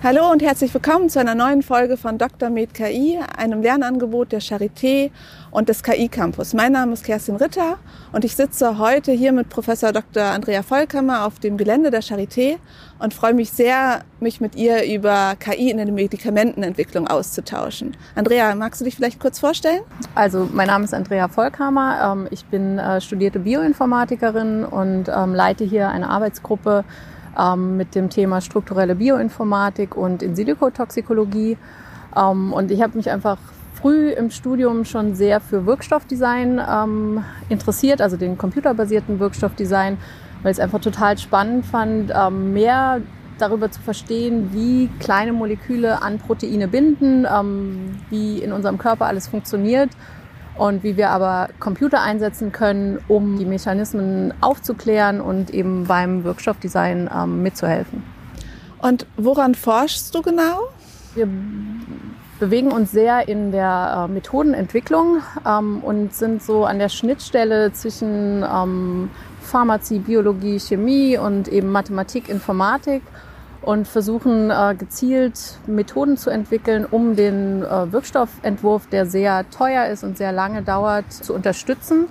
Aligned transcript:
Hallo 0.00 0.30
und 0.30 0.42
herzlich 0.42 0.72
willkommen 0.72 1.10
zu 1.10 1.18
einer 1.18 1.34
neuen 1.34 1.62
Folge 1.62 1.96
von 1.96 2.16
Dr. 2.16 2.50
Med 2.50 2.72
KI, 2.72 3.18
einem 3.36 3.62
Lernangebot 3.62 4.30
der 4.30 4.40
Charité 4.40 5.10
und 5.50 5.68
des 5.68 5.82
KI 5.82 6.08
Campus. 6.08 6.54
Mein 6.54 6.72
Name 6.72 6.92
ist 6.92 7.04
Kerstin 7.04 7.34
Ritter 7.36 7.78
und 8.12 8.24
ich 8.24 8.36
sitze 8.36 8.78
heute 8.78 9.12
hier 9.12 9.32
mit 9.32 9.48
Professor 9.48 9.92
Dr. 9.92 10.22
Andrea 10.22 10.62
Vollkammer 10.62 11.26
auf 11.26 11.40
dem 11.40 11.56
Gelände 11.56 11.90
der 11.90 12.02
Charité 12.02 12.58
und 13.00 13.12
freue 13.12 13.34
mich 13.34 13.50
sehr, 13.50 14.02
mich 14.20 14.40
mit 14.40 14.54
ihr 14.54 14.84
über 14.84 15.34
KI 15.38 15.70
in 15.70 15.76
der 15.76 15.90
Medikamentenentwicklung 15.90 17.08
auszutauschen. 17.08 17.96
Andrea, 18.14 18.54
magst 18.54 18.80
du 18.80 18.84
dich 18.84 18.94
vielleicht 18.94 19.18
kurz 19.20 19.40
vorstellen? 19.40 19.82
Also, 20.14 20.48
mein 20.52 20.68
Name 20.68 20.84
ist 20.84 20.94
Andrea 20.94 21.28
Vollkammer. 21.28 22.12
Ähm, 22.12 22.28
ich 22.30 22.44
bin 22.44 22.78
äh, 22.78 23.00
studierte 23.00 23.40
Bioinformatikerin 23.40 24.64
und 24.64 25.08
ähm, 25.08 25.34
leite 25.34 25.64
hier 25.64 25.88
eine 25.88 26.08
Arbeitsgruppe 26.08 26.84
ähm, 27.38 27.76
mit 27.76 27.94
dem 27.94 28.10
Thema 28.10 28.40
strukturelle 28.40 28.94
Bioinformatik 28.94 29.96
und 29.96 30.22
In-Silico-Toxikologie. 30.22 31.56
Ähm, 32.16 32.52
und 32.52 32.70
ich 32.70 32.82
habe 32.82 32.96
mich 32.96 33.10
einfach 33.10 33.38
früh 33.74 34.10
im 34.10 34.30
Studium 34.30 34.84
schon 34.84 35.14
sehr 35.14 35.40
für 35.40 35.66
Wirkstoffdesign 35.66 36.60
ähm, 36.68 37.24
interessiert, 37.48 38.00
also 38.00 38.16
den 38.16 38.36
computerbasierten 38.36 39.20
Wirkstoffdesign, 39.20 39.98
weil 40.42 40.52
ich 40.52 40.58
es 40.58 40.62
einfach 40.62 40.80
total 40.80 41.16
spannend 41.18 41.64
fand, 41.64 42.12
ähm, 42.14 42.52
mehr 42.52 43.00
darüber 43.38 43.70
zu 43.70 43.80
verstehen, 43.80 44.50
wie 44.52 44.88
kleine 44.98 45.32
Moleküle 45.32 46.02
an 46.02 46.18
Proteine 46.18 46.66
binden, 46.66 47.24
ähm, 47.32 47.96
wie 48.10 48.38
in 48.38 48.52
unserem 48.52 48.78
Körper 48.78 49.06
alles 49.06 49.28
funktioniert 49.28 49.90
und 50.58 50.82
wie 50.82 50.96
wir 50.96 51.10
aber 51.10 51.48
Computer 51.60 52.02
einsetzen 52.02 52.52
können, 52.52 52.98
um 53.08 53.38
die 53.38 53.44
Mechanismen 53.44 54.34
aufzuklären 54.40 55.20
und 55.20 55.50
eben 55.50 55.84
beim 55.84 56.24
Wirkstoffdesign 56.24 57.08
ähm, 57.14 57.42
mitzuhelfen. 57.42 58.02
Und 58.80 59.06
woran 59.16 59.54
forschst 59.54 60.14
du 60.14 60.22
genau? 60.22 60.68
Wir 61.14 61.28
bewegen 62.38 62.70
uns 62.70 62.92
sehr 62.92 63.28
in 63.28 63.50
der 63.50 64.06
äh, 64.08 64.12
Methodenentwicklung 64.12 65.22
ähm, 65.46 65.78
und 65.82 66.14
sind 66.14 66.42
so 66.42 66.64
an 66.64 66.78
der 66.78 66.88
Schnittstelle 66.88 67.72
zwischen 67.72 68.44
ähm, 68.44 69.10
Pharmazie, 69.40 69.98
Biologie, 69.98 70.60
Chemie 70.60 71.18
und 71.18 71.48
eben 71.48 71.70
Mathematik, 71.70 72.28
Informatik 72.28 73.02
und 73.62 73.88
versuchen 73.88 74.50
äh, 74.50 74.74
gezielt 74.78 75.58
Methoden 75.66 76.16
zu 76.16 76.30
entwickeln, 76.30 76.86
um 76.88 77.16
den 77.16 77.62
äh, 77.62 77.92
Wirkstoffentwurf, 77.92 78.86
der 78.86 79.06
sehr 79.06 79.48
teuer 79.50 79.86
ist 79.86 80.04
und 80.04 80.16
sehr 80.16 80.32
lange 80.32 80.62
dauert, 80.62 81.12
zu 81.12 81.34
unterstützen, 81.34 82.06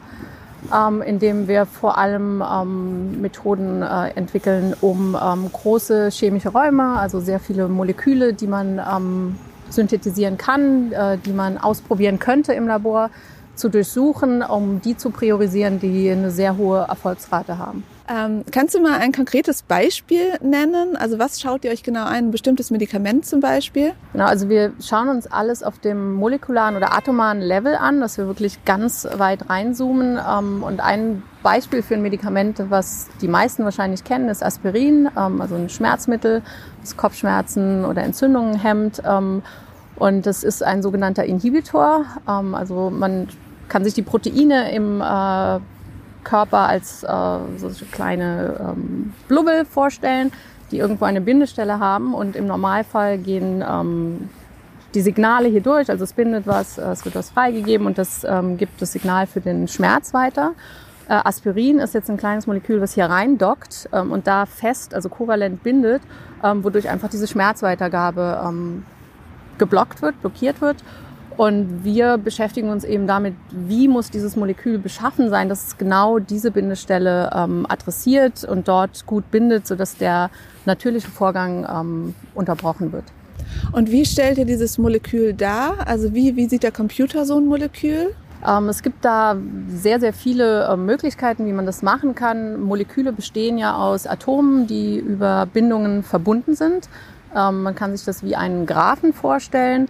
ähm, 0.74 1.02
indem 1.02 1.48
wir 1.48 1.66
vor 1.66 1.98
allem 1.98 2.44
ähm, 2.44 3.22
Methoden 3.22 3.82
äh, 3.82 4.10
entwickeln, 4.16 4.76
um 4.82 5.18
ähm, 5.22 5.50
große 5.52 6.10
chemische 6.12 6.50
Räume, 6.50 7.00
also 7.00 7.20
sehr 7.20 7.40
viele 7.40 7.68
Moleküle, 7.68 8.34
die 8.34 8.48
man 8.48 9.36
synthetisieren 9.70 10.38
kann, 10.38 10.94
die 11.26 11.34
man 11.34 11.58
ausprobieren 11.58 12.20
könnte 12.20 12.54
im 12.54 12.68
Labor, 12.68 13.10
zu 13.54 13.68
durchsuchen, 13.70 14.42
um 14.44 14.82
die 14.82 14.96
zu 14.96 15.10
priorisieren, 15.10 15.80
die 15.80 16.10
eine 16.10 16.32
sehr 16.32 16.56
hohe 16.56 16.86
Erfolgsrate 16.88 17.58
haben. 17.58 17.84
Ähm, 18.10 18.44
kannst 18.52 18.74
du 18.74 18.80
mal 18.80 19.00
ein 19.00 19.12
konkretes 19.12 19.64
Beispiel 19.64 20.34
nennen? 20.42 20.96
Also 20.96 21.20
was 21.20 21.42
schaut 21.42 21.66
ihr 21.66 21.72
euch 21.72 21.84
genau 21.84 22.06
ein? 22.06 22.28
Ein 22.28 22.32
bestimmtes 22.32 22.72
Medikament 22.72 23.26
zum 23.26 23.42
Beispiel? 23.42 23.94
Genau, 24.14 24.26
also 24.26 24.48
wir 24.48 24.72
schauen 24.82 25.10
uns 25.10 25.28
alles 25.28 25.62
auf 25.62 25.78
dem 25.80 26.14
molekularen 26.14 26.78
oder 26.78 26.94
atomaren 26.94 27.42
Level 27.42 27.76
an, 27.76 28.00
dass 28.00 28.18
wir 28.18 28.26
wirklich 28.28 28.64
ganz 28.64 29.06
weit 29.18 29.50
reinzoomen. 29.50 30.18
Ähm, 30.18 30.64
und 30.64 30.80
ein 30.80 31.22
Beispiel 31.44 31.82
für 31.82 31.96
ein 31.96 32.02
Medikament, 32.02 32.64
was 32.70 33.08
die 33.22 33.28
meisten 33.28 33.66
wahrscheinlich 33.66 34.06
kennen, 34.06 34.30
ist 34.30 34.42
Aspirin, 34.42 35.10
ähm, 35.18 35.42
also 35.42 35.56
ein 35.56 35.70
Schmerzmittel, 35.70 36.42
das 36.82 36.96
Kopfschmerzen 36.96 37.84
oder 37.84 38.04
Entzündungen 38.04 38.58
hemmt. 38.58 39.02
Ähm, 39.06 39.44
und 39.98 40.26
das 40.26 40.44
ist 40.44 40.64
ein 40.64 40.82
sogenannter 40.82 41.26
Inhibitor. 41.26 42.06
Ähm, 42.28 42.56
also 42.56 42.90
man 42.90 43.28
kann 43.68 43.84
sich 43.84 43.94
die 43.94 44.02
Proteine 44.02 44.72
im 44.72 45.02
äh, 45.02 45.60
Körper 46.28 46.68
als 46.68 47.04
äh, 47.04 47.08
so 47.58 47.70
kleine 47.92 48.58
ähm, 48.60 49.14
Blubbel 49.28 49.66
vorstellen, 49.66 50.32
die 50.72 50.80
irgendwo 50.80 51.06
eine 51.06 51.22
Bindestelle 51.22 51.80
haben. 51.80 52.14
Und 52.14 52.36
im 52.36 52.46
Normalfall 52.46 53.18
gehen 53.18 53.64
ähm, 53.68 54.30
die 54.94 55.02
Signale 55.02 55.48
hier 55.48 55.62
durch, 55.62 55.90
also 55.90 56.04
es 56.04 56.14
bindet 56.14 56.46
was, 56.46 56.78
äh, 56.78 56.84
es 56.84 57.06
wird 57.06 57.16
was 57.16 57.30
freigegeben 57.30 57.88
und 57.88 57.98
das 57.98 58.24
ähm, 58.24 58.58
gibt 58.58 58.82
das 58.82 58.92
Signal 58.92 59.28
für 59.28 59.42
den 59.42 59.68
Schmerz 59.68 60.14
weiter. 60.14 60.54
Äh, 61.08 61.14
Aspirin 61.24 61.80
ist 61.80 61.94
jetzt 61.94 62.10
ein 62.10 62.18
kleines 62.18 62.48
Molekül, 62.48 62.82
was 62.82 62.94
hier 62.94 63.06
rein 63.06 63.38
dockt 63.38 63.90
ähm, 63.94 64.12
und 64.12 64.28
da 64.28 64.46
fest, 64.46 64.94
also 64.94 65.08
kovalent 65.10 65.64
bindet, 65.64 66.02
ähm, 66.44 66.64
wodurch 66.64 66.90
einfach 66.90 67.10
diese 67.10 67.28
Schmerzweitergabe 67.28 68.42
ähm, 68.46 68.86
geblockt 69.58 70.02
wird, 70.02 70.20
blockiert 70.22 70.62
wird 70.62 70.78
und 71.38 71.84
wir 71.84 72.18
beschäftigen 72.18 72.70
uns 72.70 72.84
eben 72.84 73.06
damit, 73.06 73.36
wie 73.52 73.88
muss 73.88 74.10
dieses 74.10 74.36
Molekül 74.36 74.80
beschaffen 74.80 75.30
sein, 75.30 75.50
dass 75.50 75.68
es 75.68 75.78
genau 75.78 76.18
diese 76.18 76.50
Bindestelle 76.50 77.30
ähm, 77.34 77.66
adressiert 77.70 78.44
und 78.44 78.68
dort 78.68 79.06
gut 79.06 79.30
bindet, 79.30 79.68
sodass 79.68 79.96
der 79.98 80.32
natürliche 80.66 81.10
Vorgang 81.10 81.68
ähm, 81.72 82.16
unterbrochen 82.34 82.92
wird. 82.92 83.06
Und 83.72 83.92
wie 83.92 84.06
stellt 84.06 84.40
ihr 84.40 84.46
dieses 84.46 84.80
Molekül 84.80 85.34
dar? 85.34 85.88
Also 85.88 86.14
wie, 86.14 86.36
wie 86.36 86.50
sieht 86.50 86.64
der 86.64 86.72
Computer 86.72 87.24
so 87.26 87.38
ein 87.38 87.46
Molekül? 87.46 88.16
Ähm, 88.46 88.70
es 88.70 88.82
gibt 88.82 89.06
da 89.06 89.36
sehr, 89.68 90.00
sehr 90.00 90.14
viele 90.14 90.66
äh, 90.66 90.76
Möglichkeiten, 90.76 91.46
wie 91.46 91.54
man 91.54 91.68
das 91.68 91.84
machen 91.84 92.16
kann. 92.16 92.60
Moleküle 92.60 93.14
bestehen 93.14 93.60
ja 93.60 93.76
aus 93.76 94.08
Atomen, 94.08 94.66
die 94.66 94.98
über 94.98 95.46
Bindungen 95.46 96.02
verbunden 96.02 96.56
sind. 96.56 96.90
Ähm, 97.36 97.64
man 97.64 97.76
kann 97.76 97.96
sich 97.96 98.06
das 98.06 98.24
wie 98.24 98.36
einen 98.36 98.66
Graphen 98.66 99.14
vorstellen. 99.14 99.88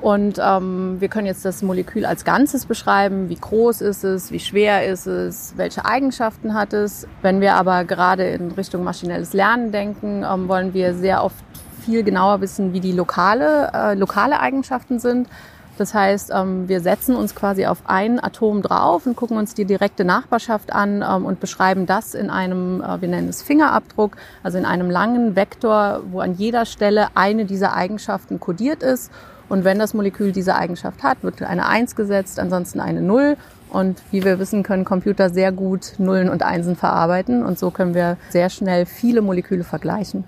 Und 0.00 0.38
ähm, 0.42 0.96
wir 1.00 1.08
können 1.08 1.26
jetzt 1.26 1.44
das 1.44 1.62
Molekül 1.62 2.04
als 2.04 2.24
Ganzes 2.24 2.66
beschreiben. 2.66 3.28
Wie 3.30 3.36
groß 3.36 3.80
ist 3.80 4.04
es? 4.04 4.30
Wie 4.30 4.40
schwer 4.40 4.86
ist 4.86 5.06
es? 5.06 5.54
Welche 5.56 5.84
Eigenschaften 5.84 6.54
hat 6.54 6.72
es? 6.74 7.06
Wenn 7.22 7.40
wir 7.40 7.54
aber 7.54 7.84
gerade 7.84 8.28
in 8.28 8.52
Richtung 8.52 8.84
maschinelles 8.84 9.32
Lernen 9.32 9.72
denken, 9.72 10.22
ähm, 10.22 10.48
wollen 10.48 10.74
wir 10.74 10.94
sehr 10.94 11.24
oft 11.24 11.36
viel 11.84 12.02
genauer 12.02 12.40
wissen, 12.40 12.72
wie 12.72 12.80
die 12.80 12.92
lokale, 12.92 13.70
äh, 13.72 13.94
lokale 13.94 14.40
Eigenschaften 14.40 14.98
sind. 14.98 15.28
Das 15.78 15.94
heißt, 15.94 16.30
ähm, 16.34 16.68
wir 16.68 16.80
setzen 16.80 17.16
uns 17.16 17.34
quasi 17.34 17.66
auf 17.66 17.78
ein 17.84 18.22
Atom 18.22 18.62
drauf 18.62 19.06
und 19.06 19.16
gucken 19.16 19.36
uns 19.36 19.54
die 19.54 19.64
direkte 19.64 20.04
Nachbarschaft 20.04 20.72
an 20.72 21.04
ähm, 21.06 21.24
und 21.26 21.40
beschreiben 21.40 21.86
das 21.86 22.14
in 22.14 22.30
einem, 22.30 22.80
äh, 22.80 23.00
wir 23.00 23.08
nennen 23.08 23.28
es 23.28 23.42
Fingerabdruck, 23.42 24.16
also 24.42 24.58
in 24.58 24.64
einem 24.64 24.90
langen 24.90 25.36
Vektor, 25.36 26.02
wo 26.10 26.20
an 26.20 26.34
jeder 26.34 26.64
Stelle 26.64 27.08
eine 27.14 27.44
dieser 27.44 27.74
Eigenschaften 27.74 28.40
kodiert 28.40 28.82
ist 28.82 29.10
und 29.48 29.64
wenn 29.64 29.78
das 29.78 29.94
Molekül 29.94 30.32
diese 30.32 30.56
Eigenschaft 30.56 31.02
hat, 31.02 31.22
wird 31.22 31.42
eine 31.42 31.66
1 31.66 31.94
gesetzt, 31.94 32.40
ansonsten 32.40 32.80
eine 32.80 33.00
0. 33.00 33.36
Und 33.70 34.02
wie 34.10 34.24
wir 34.24 34.38
wissen, 34.38 34.62
können 34.62 34.84
Computer 34.84 35.30
sehr 35.30 35.52
gut 35.52 35.94
Nullen 35.98 36.28
und 36.28 36.42
Einsen 36.42 36.76
verarbeiten. 36.76 37.44
Und 37.44 37.58
so 37.58 37.70
können 37.70 37.94
wir 37.94 38.16
sehr 38.30 38.50
schnell 38.50 38.86
viele 38.86 39.22
Moleküle 39.22 39.64
vergleichen. 39.64 40.24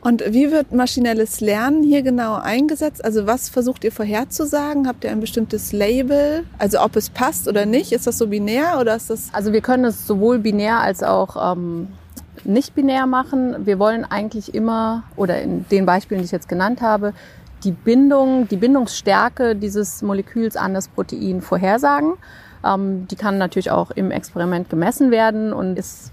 Und 0.00 0.22
wie 0.28 0.52
wird 0.52 0.72
maschinelles 0.72 1.40
Lernen 1.40 1.82
hier 1.82 2.02
genau 2.02 2.34
eingesetzt? 2.34 3.04
Also 3.04 3.26
was 3.26 3.48
versucht 3.48 3.82
ihr 3.84 3.92
vorherzusagen? 3.92 4.86
Habt 4.86 5.04
ihr 5.04 5.10
ein 5.10 5.20
bestimmtes 5.20 5.72
Label? 5.72 6.44
Also 6.58 6.80
ob 6.80 6.94
es 6.96 7.10
passt 7.10 7.48
oder 7.48 7.66
nicht? 7.66 7.92
Ist 7.92 8.06
das 8.06 8.18
so 8.18 8.28
binär 8.28 8.78
oder 8.80 8.94
ist 8.94 9.10
das? 9.10 9.28
Also 9.32 9.52
wir 9.52 9.60
können 9.60 9.86
es 9.86 10.06
sowohl 10.06 10.38
binär 10.38 10.78
als 10.78 11.02
auch 11.02 11.52
ähm, 11.52 11.88
nicht 12.44 12.74
binär 12.74 13.06
machen. 13.06 13.66
Wir 13.66 13.78
wollen 13.78 14.04
eigentlich 14.04 14.54
immer, 14.54 15.02
oder 15.16 15.42
in 15.42 15.66
den 15.68 15.84
Beispielen, 15.84 16.20
die 16.20 16.26
ich 16.26 16.32
jetzt 16.32 16.48
genannt 16.48 16.80
habe, 16.80 17.12
die 17.64 17.72
Bindung, 17.72 18.46
die 18.46 18.56
Bindungsstärke 18.56 19.56
dieses 19.56 20.02
Moleküls 20.02 20.56
an 20.56 20.74
das 20.74 20.86
Protein 20.86 21.42
vorhersagen. 21.42 22.14
Ähm, 22.64 23.08
die 23.08 23.16
kann 23.16 23.36
natürlich 23.38 23.70
auch 23.72 23.90
im 23.90 24.12
Experiment 24.12 24.70
gemessen 24.70 25.10
werden 25.10 25.52
und 25.52 25.76
ist 25.76 26.12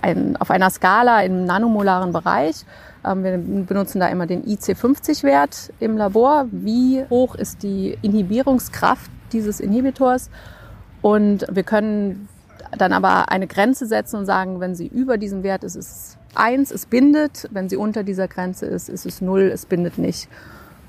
ein, 0.00 0.36
auf 0.36 0.50
einer 0.50 0.70
Skala 0.70 1.22
im 1.22 1.44
nanomolaren 1.44 2.12
Bereich. 2.12 2.64
Ähm, 3.04 3.24
wir 3.24 3.38
benutzen 3.38 4.00
da 4.00 4.08
immer 4.08 4.26
den 4.26 4.44
IC50-Wert 4.44 5.72
im 5.80 5.96
Labor. 5.96 6.46
Wie 6.50 7.04
hoch 7.10 7.34
ist 7.34 7.62
die 7.62 7.98
Inhibierungskraft 8.02 9.10
dieses 9.32 9.60
Inhibitors? 9.60 10.30
Und 11.00 11.46
wir 11.50 11.64
können 11.64 12.28
dann 12.78 12.92
aber 12.92 13.30
eine 13.30 13.46
Grenze 13.46 13.86
setzen 13.86 14.16
und 14.16 14.26
sagen, 14.26 14.60
wenn 14.60 14.74
sie 14.74 14.86
über 14.86 15.18
diesem 15.18 15.42
Wert 15.42 15.64
ist, 15.64 15.76
ist 15.76 15.90
es 15.90 16.18
eins, 16.34 16.70
es 16.70 16.86
bindet. 16.86 17.48
Wenn 17.50 17.68
sie 17.68 17.76
unter 17.76 18.02
dieser 18.02 18.28
Grenze 18.28 18.66
ist, 18.66 18.88
ist 18.88 19.04
es 19.04 19.20
null, 19.20 19.50
es 19.52 19.66
bindet 19.66 19.98
nicht. 19.98 20.28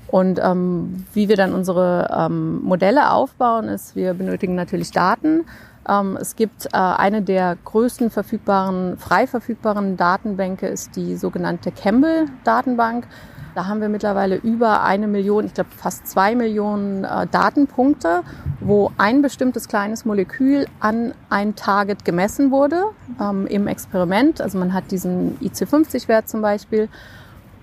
Und 0.06 0.38
ähm, 0.42 1.04
wie 1.12 1.28
wir 1.28 1.36
dann 1.36 1.52
unsere 1.52 2.08
ähm, 2.16 2.62
Modelle 2.62 3.10
aufbauen, 3.10 3.68
ist, 3.68 3.96
wir 3.96 4.14
benötigen 4.14 4.54
natürlich 4.54 4.92
Daten. 4.92 5.44
Ähm, 5.88 6.16
es 6.20 6.36
gibt 6.36 6.66
äh, 6.66 6.76
eine 6.76 7.22
der 7.22 7.56
größten 7.64 8.10
verfügbaren, 8.10 8.96
frei 8.98 9.26
verfügbaren 9.26 9.96
Datenbänke, 9.96 10.66
ist 10.66 10.96
die 10.96 11.16
sogenannte 11.16 11.72
Campbell-Datenbank. 11.72 13.06
Da 13.54 13.66
haben 13.66 13.80
wir 13.80 13.88
mittlerweile 13.88 14.36
über 14.36 14.82
eine 14.82 15.06
Million, 15.06 15.46
ich 15.46 15.54
glaube 15.54 15.70
fast 15.76 16.08
zwei 16.08 16.34
Millionen 16.34 17.04
äh, 17.04 17.26
Datenpunkte, 17.30 18.22
wo 18.60 18.90
ein 18.98 19.22
bestimmtes 19.22 19.68
kleines 19.68 20.04
Molekül 20.04 20.66
an 20.80 21.14
ein 21.30 21.54
Target 21.54 22.04
gemessen 22.04 22.50
wurde 22.50 22.82
ähm, 23.20 23.46
im 23.46 23.68
Experiment. 23.68 24.40
Also 24.40 24.58
man 24.58 24.72
hat 24.72 24.90
diesen 24.90 25.38
IC50-Wert 25.38 26.28
zum 26.28 26.42
Beispiel 26.42 26.88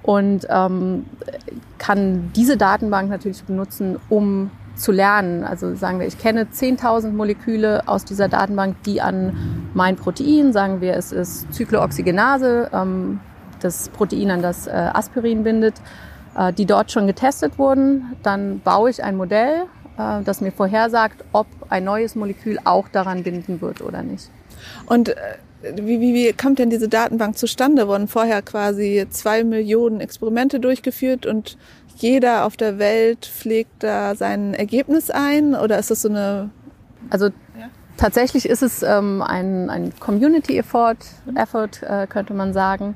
und 0.03 0.47
ähm, 0.49 1.05
kann 1.77 2.31
diese 2.35 2.55
Datenbank 2.55 3.09
natürlich 3.09 3.43
benutzen, 3.43 3.99
um 4.09 4.49
zu 4.75 4.91
lernen. 4.91 5.43
Also 5.43 5.75
sagen 5.75 5.99
wir, 5.99 6.07
ich 6.07 6.17
kenne 6.17 6.45
10.000 6.45 7.11
Moleküle 7.11 7.87
aus 7.87 8.05
dieser 8.05 8.27
Datenbank, 8.27 8.81
die 8.83 9.01
an 9.01 9.69
mein 9.73 9.95
Protein, 9.95 10.53
sagen 10.53 10.81
wir, 10.81 10.95
es 10.95 11.11
ist 11.11 11.53
Zyklooxygenase, 11.53 12.69
ähm, 12.73 13.19
das 13.59 13.89
Protein, 13.89 14.31
an 14.31 14.41
das 14.41 14.67
äh, 14.67 14.71
Aspirin 14.71 15.43
bindet, 15.43 15.75
äh, 16.35 16.51
die 16.53 16.65
dort 16.65 16.91
schon 16.91 17.07
getestet 17.07 17.57
wurden. 17.57 18.15
Dann 18.23 18.59
baue 18.59 18.89
ich 18.89 19.03
ein 19.03 19.15
Modell, 19.15 19.65
äh, 19.97 20.23
das 20.23 20.41
mir 20.41 20.51
vorhersagt, 20.51 21.23
ob 21.31 21.47
ein 21.69 21.83
neues 21.83 22.15
Molekül 22.15 22.57
auch 22.63 22.87
daran 22.87 23.23
binden 23.23 23.61
wird 23.61 23.81
oder 23.81 24.03
nicht. 24.03 24.29
Und 24.87 25.09
äh, 25.09 25.15
wie, 25.61 25.99
wie, 25.99 26.13
wie 26.13 26.33
kommt 26.33 26.59
denn 26.59 26.69
diese 26.69 26.89
Datenbank 26.89 27.37
zustande? 27.37 27.87
Wurden 27.87 28.07
vorher 28.07 28.41
quasi 28.41 29.05
zwei 29.09 29.43
Millionen 29.43 30.01
Experimente 30.01 30.59
durchgeführt 30.59 31.25
und 31.25 31.57
jeder 31.97 32.45
auf 32.45 32.57
der 32.57 32.79
Welt 32.79 33.25
pflegt 33.25 33.83
da 33.83 34.15
sein 34.15 34.53
Ergebnis 34.53 35.09
ein? 35.09 35.55
Oder 35.55 35.79
ist 35.79 35.91
das 35.91 36.01
so 36.01 36.09
eine... 36.09 36.49
Also 37.09 37.27
ja. 37.27 37.69
tatsächlich 37.97 38.47
ist 38.47 38.61
es 38.61 38.83
ähm, 38.83 39.21
ein, 39.21 39.69
ein 39.69 39.93
Community-Effort, 39.99 40.97
Effort, 41.35 41.83
äh, 41.83 42.07
könnte 42.07 42.33
man 42.33 42.53
sagen. 42.53 42.95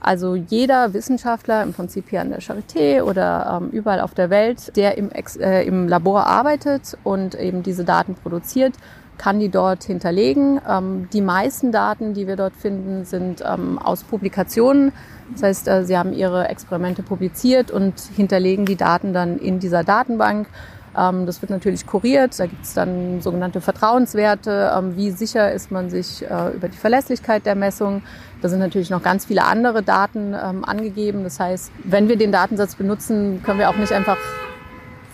Also 0.00 0.34
jeder 0.34 0.94
Wissenschaftler 0.94 1.62
im 1.62 1.72
Prinzip 1.72 2.10
hier 2.10 2.20
an 2.20 2.30
der 2.30 2.40
Charité 2.40 3.02
oder 3.02 3.60
ähm, 3.62 3.70
überall 3.70 4.00
auf 4.00 4.14
der 4.14 4.30
Welt, 4.30 4.76
der 4.76 4.98
im, 4.98 5.10
Ex 5.12 5.36
äh, 5.36 5.62
im 5.62 5.86
Labor 5.86 6.26
arbeitet 6.26 6.98
und 7.04 7.36
eben 7.36 7.62
diese 7.62 7.84
Daten 7.84 8.16
produziert, 8.16 8.74
kann 9.18 9.38
die 9.38 9.48
dort 9.48 9.84
hinterlegen. 9.84 10.60
Ähm, 10.68 11.08
die 11.12 11.20
meisten 11.20 11.72
Daten, 11.72 12.14
die 12.14 12.26
wir 12.26 12.36
dort 12.36 12.56
finden, 12.56 13.04
sind 13.04 13.42
ähm, 13.46 13.78
aus 13.78 14.04
Publikationen. 14.04 14.92
Das 15.32 15.42
heißt, 15.42 15.68
äh, 15.68 15.84
sie 15.84 15.96
haben 15.96 16.12
ihre 16.12 16.48
Experimente 16.48 17.02
publiziert 17.02 17.70
und 17.70 17.94
hinterlegen 18.16 18.64
die 18.64 18.76
Daten 18.76 19.12
dann 19.12 19.38
in 19.38 19.58
dieser 19.58 19.84
Datenbank. 19.84 20.48
Ähm, 20.96 21.26
das 21.26 21.40
wird 21.40 21.50
natürlich 21.50 21.86
kuriert. 21.86 22.38
Da 22.38 22.46
gibt 22.46 22.64
es 22.64 22.74
dann 22.74 23.20
sogenannte 23.20 23.60
Vertrauenswerte. 23.60 24.72
Ähm, 24.76 24.96
wie 24.96 25.10
sicher 25.10 25.52
ist 25.52 25.70
man 25.70 25.90
sich 25.90 26.22
äh, 26.22 26.54
über 26.54 26.68
die 26.68 26.76
Verlässlichkeit 26.76 27.46
der 27.46 27.54
Messung? 27.54 28.02
Da 28.40 28.48
sind 28.48 28.58
natürlich 28.58 28.90
noch 28.90 29.02
ganz 29.02 29.24
viele 29.24 29.44
andere 29.44 29.82
Daten 29.82 30.34
ähm, 30.34 30.64
angegeben. 30.64 31.24
Das 31.24 31.38
heißt, 31.38 31.70
wenn 31.84 32.08
wir 32.08 32.16
den 32.16 32.32
Datensatz 32.32 32.74
benutzen, 32.74 33.42
können 33.42 33.58
wir 33.58 33.70
auch 33.70 33.76
nicht 33.76 33.92
einfach 33.92 34.18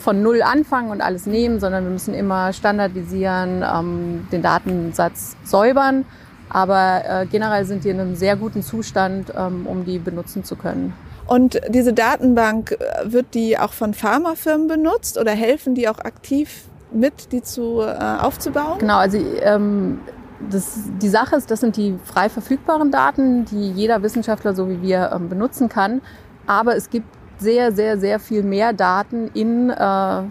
von 0.08 0.22
Null 0.22 0.40
anfangen 0.40 0.90
und 0.90 1.02
alles 1.02 1.26
nehmen, 1.26 1.60
sondern 1.60 1.84
wir 1.84 1.90
müssen 1.90 2.14
immer 2.14 2.54
standardisieren, 2.54 3.62
ähm, 3.62 4.26
den 4.32 4.40
Datensatz 4.40 5.36
säubern. 5.44 6.06
Aber 6.48 7.02
äh, 7.06 7.26
generell 7.26 7.66
sind 7.66 7.84
die 7.84 7.90
in 7.90 8.00
einem 8.00 8.16
sehr 8.16 8.34
guten 8.36 8.62
Zustand, 8.62 9.30
ähm, 9.36 9.66
um 9.66 9.84
die 9.84 9.98
benutzen 9.98 10.44
zu 10.44 10.56
können. 10.56 10.94
Und 11.26 11.60
diese 11.68 11.92
Datenbank, 11.92 12.70
äh, 12.70 13.12
wird 13.12 13.34
die 13.34 13.58
auch 13.58 13.74
von 13.74 13.92
Pharmafirmen 13.92 14.66
benutzt 14.66 15.18
oder 15.18 15.32
helfen 15.32 15.74
die 15.74 15.90
auch 15.90 15.98
aktiv 15.98 16.62
mit, 16.90 17.30
die 17.32 17.42
zu 17.42 17.82
äh, 17.82 17.92
aufzubauen? 18.22 18.78
Genau, 18.78 18.96
also 18.96 19.18
ähm, 19.42 20.00
das, 20.48 20.84
die 21.02 21.10
Sache 21.10 21.36
ist, 21.36 21.50
das 21.50 21.60
sind 21.60 21.76
die 21.76 21.98
frei 22.02 22.30
verfügbaren 22.30 22.90
Daten, 22.90 23.44
die 23.44 23.72
jeder 23.72 24.02
Wissenschaftler 24.02 24.54
so 24.54 24.70
wie 24.70 24.80
wir 24.80 25.10
ähm, 25.14 25.28
benutzen 25.28 25.68
kann. 25.68 26.00
Aber 26.46 26.76
es 26.76 26.88
gibt 26.88 27.17
sehr, 27.38 27.72
sehr, 27.72 27.98
sehr 27.98 28.18
viel 28.18 28.42
mehr 28.42 28.72
Daten 28.72 29.30
in 29.34 29.70
äh, 29.70 30.22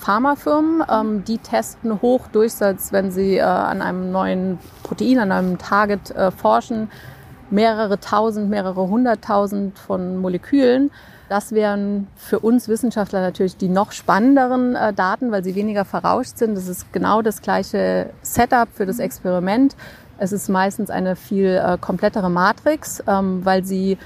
Pharmafirmen. 0.00 0.82
Ähm, 0.90 1.24
die 1.24 1.38
testen 1.38 2.00
Hochdurchsatz, 2.02 2.92
wenn 2.92 3.10
sie 3.10 3.36
äh, 3.36 3.42
an 3.42 3.82
einem 3.82 4.12
neuen 4.12 4.58
Protein, 4.82 5.18
an 5.18 5.32
einem 5.32 5.58
Target 5.58 6.10
äh, 6.10 6.30
forschen, 6.30 6.90
mehrere 7.50 7.98
tausend, 7.98 8.50
mehrere 8.50 8.88
hunderttausend 8.88 9.78
von 9.78 10.16
Molekülen. 10.16 10.90
Das 11.28 11.52
wären 11.52 12.08
für 12.16 12.40
uns 12.40 12.68
Wissenschaftler 12.68 13.20
natürlich 13.20 13.56
die 13.56 13.68
noch 13.68 13.92
spannenderen 13.92 14.74
äh, 14.74 14.92
Daten, 14.92 15.30
weil 15.30 15.44
sie 15.44 15.54
weniger 15.54 15.84
verrauscht 15.84 16.36
sind. 16.36 16.56
Das 16.56 16.68
ist 16.68 16.92
genau 16.92 17.22
das 17.22 17.40
gleiche 17.40 18.10
Setup 18.22 18.68
für 18.74 18.84
das 18.84 18.98
Experiment. 18.98 19.76
Es 20.18 20.32
ist 20.32 20.48
meistens 20.48 20.90
eine 20.90 21.16
viel 21.16 21.60
äh, 21.64 21.78
komplettere 21.80 22.28
Matrix, 22.28 23.02
ähm, 23.06 23.44
weil 23.44 23.64
sie 23.64 23.96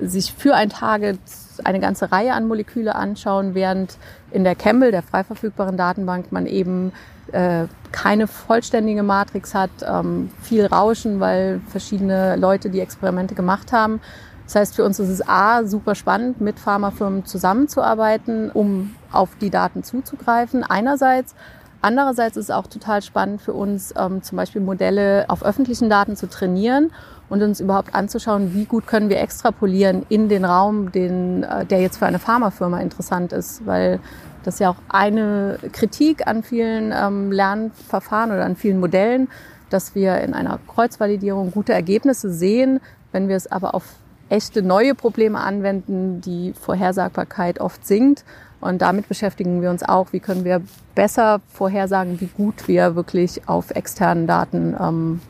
sich 0.00 0.32
für 0.32 0.54
ein 0.54 0.70
Target 0.70 1.18
eine 1.66 1.80
ganze 1.80 2.12
Reihe 2.12 2.32
an 2.32 2.48
Moleküle 2.48 2.94
anschauen, 2.94 3.54
während 3.54 3.96
in 4.30 4.44
der 4.44 4.54
Campbell, 4.54 4.90
der 4.90 5.02
frei 5.02 5.24
verfügbaren 5.24 5.76
Datenbank, 5.76 6.32
man 6.32 6.46
eben 6.46 6.92
äh, 7.32 7.64
keine 7.92 8.26
vollständige 8.26 9.02
Matrix 9.02 9.54
hat, 9.54 9.70
ähm, 9.86 10.30
viel 10.42 10.66
Rauschen, 10.66 11.20
weil 11.20 11.60
verschiedene 11.68 12.36
Leute 12.36 12.70
die 12.70 12.80
Experimente 12.80 13.34
gemacht 13.34 13.72
haben. 13.72 14.00
Das 14.44 14.54
heißt, 14.54 14.76
für 14.76 14.84
uns 14.84 14.98
ist 14.98 15.10
es 15.10 15.28
A, 15.28 15.64
super 15.64 15.94
spannend, 15.94 16.40
mit 16.40 16.58
Pharmafirmen 16.58 17.26
zusammenzuarbeiten, 17.26 18.50
um 18.50 18.94
auf 19.12 19.30
die 19.40 19.50
Daten 19.50 19.82
zuzugreifen, 19.82 20.64
einerseits. 20.64 21.34
Andererseits 21.80 22.36
ist 22.36 22.46
es 22.46 22.50
auch 22.50 22.66
total 22.66 23.02
spannend 23.02 23.40
für 23.40 23.52
uns, 23.52 23.94
ähm, 23.96 24.22
zum 24.22 24.36
Beispiel 24.36 24.60
Modelle 24.60 25.26
auf 25.28 25.44
öffentlichen 25.44 25.88
Daten 25.88 26.16
zu 26.16 26.28
trainieren 26.28 26.90
und 27.28 27.42
uns 27.42 27.60
überhaupt 27.60 27.94
anzuschauen, 27.94 28.52
wie 28.54 28.64
gut 28.64 28.86
können 28.86 29.08
wir 29.08 29.20
extrapolieren 29.20 30.04
in 30.08 30.28
den 30.28 30.44
Raum, 30.44 30.90
den, 30.90 31.44
äh, 31.44 31.64
der 31.64 31.80
jetzt 31.80 31.98
für 31.98 32.06
eine 32.06 32.18
Pharmafirma 32.18 32.80
interessant 32.80 33.32
ist, 33.32 33.64
weil 33.64 34.00
das 34.42 34.58
ja 34.58 34.70
auch 34.70 34.76
eine 34.88 35.58
Kritik 35.72 36.26
an 36.26 36.42
vielen 36.42 36.92
ähm, 36.92 37.30
Lernverfahren 37.30 38.32
oder 38.32 38.44
an 38.44 38.56
vielen 38.56 38.80
Modellen, 38.80 39.28
dass 39.70 39.94
wir 39.94 40.20
in 40.20 40.34
einer 40.34 40.58
Kreuzvalidierung 40.66 41.52
gute 41.52 41.74
Ergebnisse 41.74 42.32
sehen, 42.32 42.80
wenn 43.12 43.28
wir 43.28 43.36
es 43.36 43.50
aber 43.50 43.74
auf 43.74 43.84
echte 44.30 44.62
neue 44.62 44.94
Probleme 44.94 45.40
anwenden, 45.40 46.20
die 46.20 46.52
Vorhersagbarkeit 46.52 47.60
oft 47.60 47.86
sinkt. 47.86 48.24
Und 48.60 48.82
damit 48.82 49.08
beschäftigen 49.08 49.62
wir 49.62 49.70
uns 49.70 49.82
auch, 49.82 50.12
wie 50.12 50.20
können 50.20 50.44
wir 50.44 50.62
besser 50.94 51.40
vorhersagen, 51.52 52.20
wie 52.20 52.26
gut 52.26 52.66
wir 52.66 52.96
wirklich 52.96 53.48
auf 53.48 53.70
externen 53.70 54.26
Daten 54.26 54.74
ähm, 54.80 55.20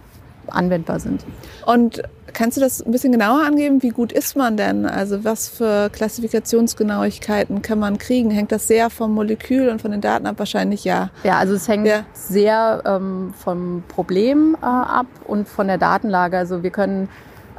anwendbar 0.46 0.98
sind. 0.98 1.25
Und 1.66 2.02
kannst 2.32 2.56
du 2.56 2.60
das 2.60 2.80
ein 2.80 2.90
bisschen 2.90 3.12
genauer 3.12 3.42
angeben? 3.44 3.82
Wie 3.82 3.90
gut 3.90 4.12
ist 4.12 4.36
man 4.36 4.56
denn? 4.56 4.86
Also 4.86 5.25
was 5.25 5.48
für 5.48 5.90
Klassifikationsgenauigkeiten 5.90 7.62
kann 7.62 7.78
man 7.78 7.98
kriegen? 7.98 8.30
Hängt 8.30 8.52
das 8.52 8.66
sehr 8.66 8.90
vom 8.90 9.12
Molekül 9.12 9.69
und 9.69 9.82
von 9.82 9.90
den 9.90 10.00
Daten 10.00 10.26
ab? 10.26 10.36
Wahrscheinlich 10.38 10.84
ja. 10.84 11.10
Ja, 11.25 11.38
also 11.38 11.54
es 11.54 11.69
hängt 11.69 11.86
ja. 11.86 12.04
sehr 12.14 12.82
ähm, 12.86 13.34
vom 13.36 13.82
Problem 13.88 14.56
äh, 14.60 14.64
ab 14.64 15.06
und 15.26 15.48
von 15.48 15.66
der 15.66 15.78
Datenlage. 15.78 16.38
Also 16.38 16.62
wir 16.62 16.70
können 16.70 17.08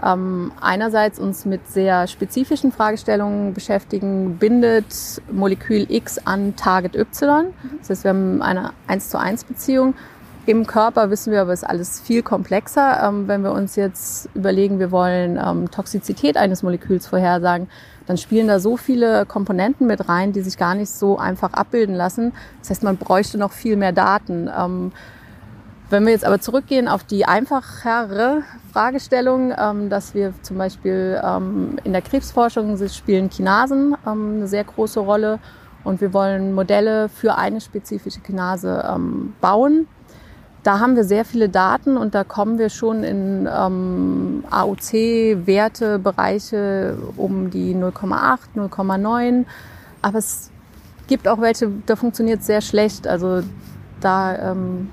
ähm, 0.04 0.52
einerseits 0.62 1.20
uns 1.20 1.46
mit 1.46 1.68
sehr 1.68 2.08
spezifischen 2.08 2.72
Fragestellungen 2.72 3.54
beschäftigen, 3.54 4.38
bindet 4.38 5.22
Molekül 5.32 5.86
X 5.90 6.20
an 6.26 6.56
Target 6.56 6.96
Y. 6.96 7.48
Das 7.80 7.90
heißt, 7.90 8.04
wir 8.04 8.10
haben 8.10 8.42
eine 8.42 8.72
1 8.88 9.10
zu 9.10 9.20
1 9.20 9.44
Beziehung. 9.46 9.94
Im 10.46 10.66
Körper 10.66 11.12
wissen 11.12 11.32
wir 11.32 11.42
aber, 11.42 11.54
ist 11.54 11.64
alles 11.64 12.00
viel 12.00 12.24
komplexer. 12.24 13.08
Ähm, 13.08 13.28
wenn 13.28 13.44
wir 13.44 13.52
uns 13.52 13.76
jetzt 13.76 14.30
überlegen, 14.34 14.80
wir 14.80 14.90
wollen 14.90 15.38
ähm, 15.38 15.70
Toxizität 15.70 16.38
eines 16.38 16.64
Moleküls 16.64 17.06
vorhersagen, 17.06 17.68
dann 18.08 18.18
spielen 18.18 18.48
da 18.48 18.60
so 18.60 18.76
viele 18.76 19.28
Komponenten 19.28 19.86
mit 19.86 20.10
rein, 20.10 20.34
die 20.34 20.42
sich 20.42 20.58
gar 20.58 20.74
nicht 20.74 20.90
so 20.90 21.20
einfach 21.20 21.54
abbilden 21.54 21.94
lassen. 21.94 22.34
Das 22.62 22.72
heißt, 22.72 22.84
man 22.84 22.98
bräuchte 22.98 23.38
noch 23.38 23.52
viel 23.52 23.76
mehr 23.76 23.92
Daten. 23.92 24.50
Ähm, 24.58 24.92
wenn 25.90 26.06
wir 26.06 26.12
jetzt 26.12 26.26
aber 26.26 26.40
zurückgehen 26.40 26.88
auf 26.88 27.04
die 27.04 27.26
einfachere 27.26 28.44
Fragestellung, 28.72 29.54
ähm, 29.58 29.90
dass 29.90 30.14
wir 30.14 30.34
zum 30.42 30.58
Beispiel 30.58 31.20
ähm, 31.24 31.78
in 31.84 31.94
der 31.94 32.02
Krebsforschung 32.02 32.78
spielen 32.88 33.30
Kinasen 33.30 33.96
ähm, 34.06 34.36
eine 34.38 34.48
sehr 34.48 34.64
große 34.64 35.00
Rolle 35.00 35.40
und 35.84 36.02
wir 36.02 36.14
wollen 36.14 36.54
Modelle 36.54 37.10
für 37.10 37.38
eine 37.38 37.62
spezifische 37.62 38.20
Kinase 38.20 38.86
ähm, 38.88 39.34
bauen 39.42 39.88
da 40.64 40.80
haben 40.80 40.96
wir 40.96 41.04
sehr 41.04 41.26
viele 41.26 41.50
Daten 41.50 41.98
und 41.98 42.16
da 42.16 42.24
kommen 42.24 42.58
wir 42.60 42.70
schon 42.70 43.04
in 43.04 43.50
ähm, 43.52 44.46
AOC-Wertebereiche 44.50 46.96
um 47.16 47.50
die 47.50 47.74
0,8, 47.74 48.38
0,9. 48.56 49.46
Aber 50.02 50.18
es 50.18 50.52
gibt 51.08 51.28
auch 51.28 51.42
welche, 51.42 51.70
da 51.86 51.96
funktioniert 51.96 52.40
es 52.42 52.48
sehr 52.48 52.62
schlecht. 52.62 53.08
Also 53.08 53.42
da 54.02 54.52
ähm, 54.52 54.90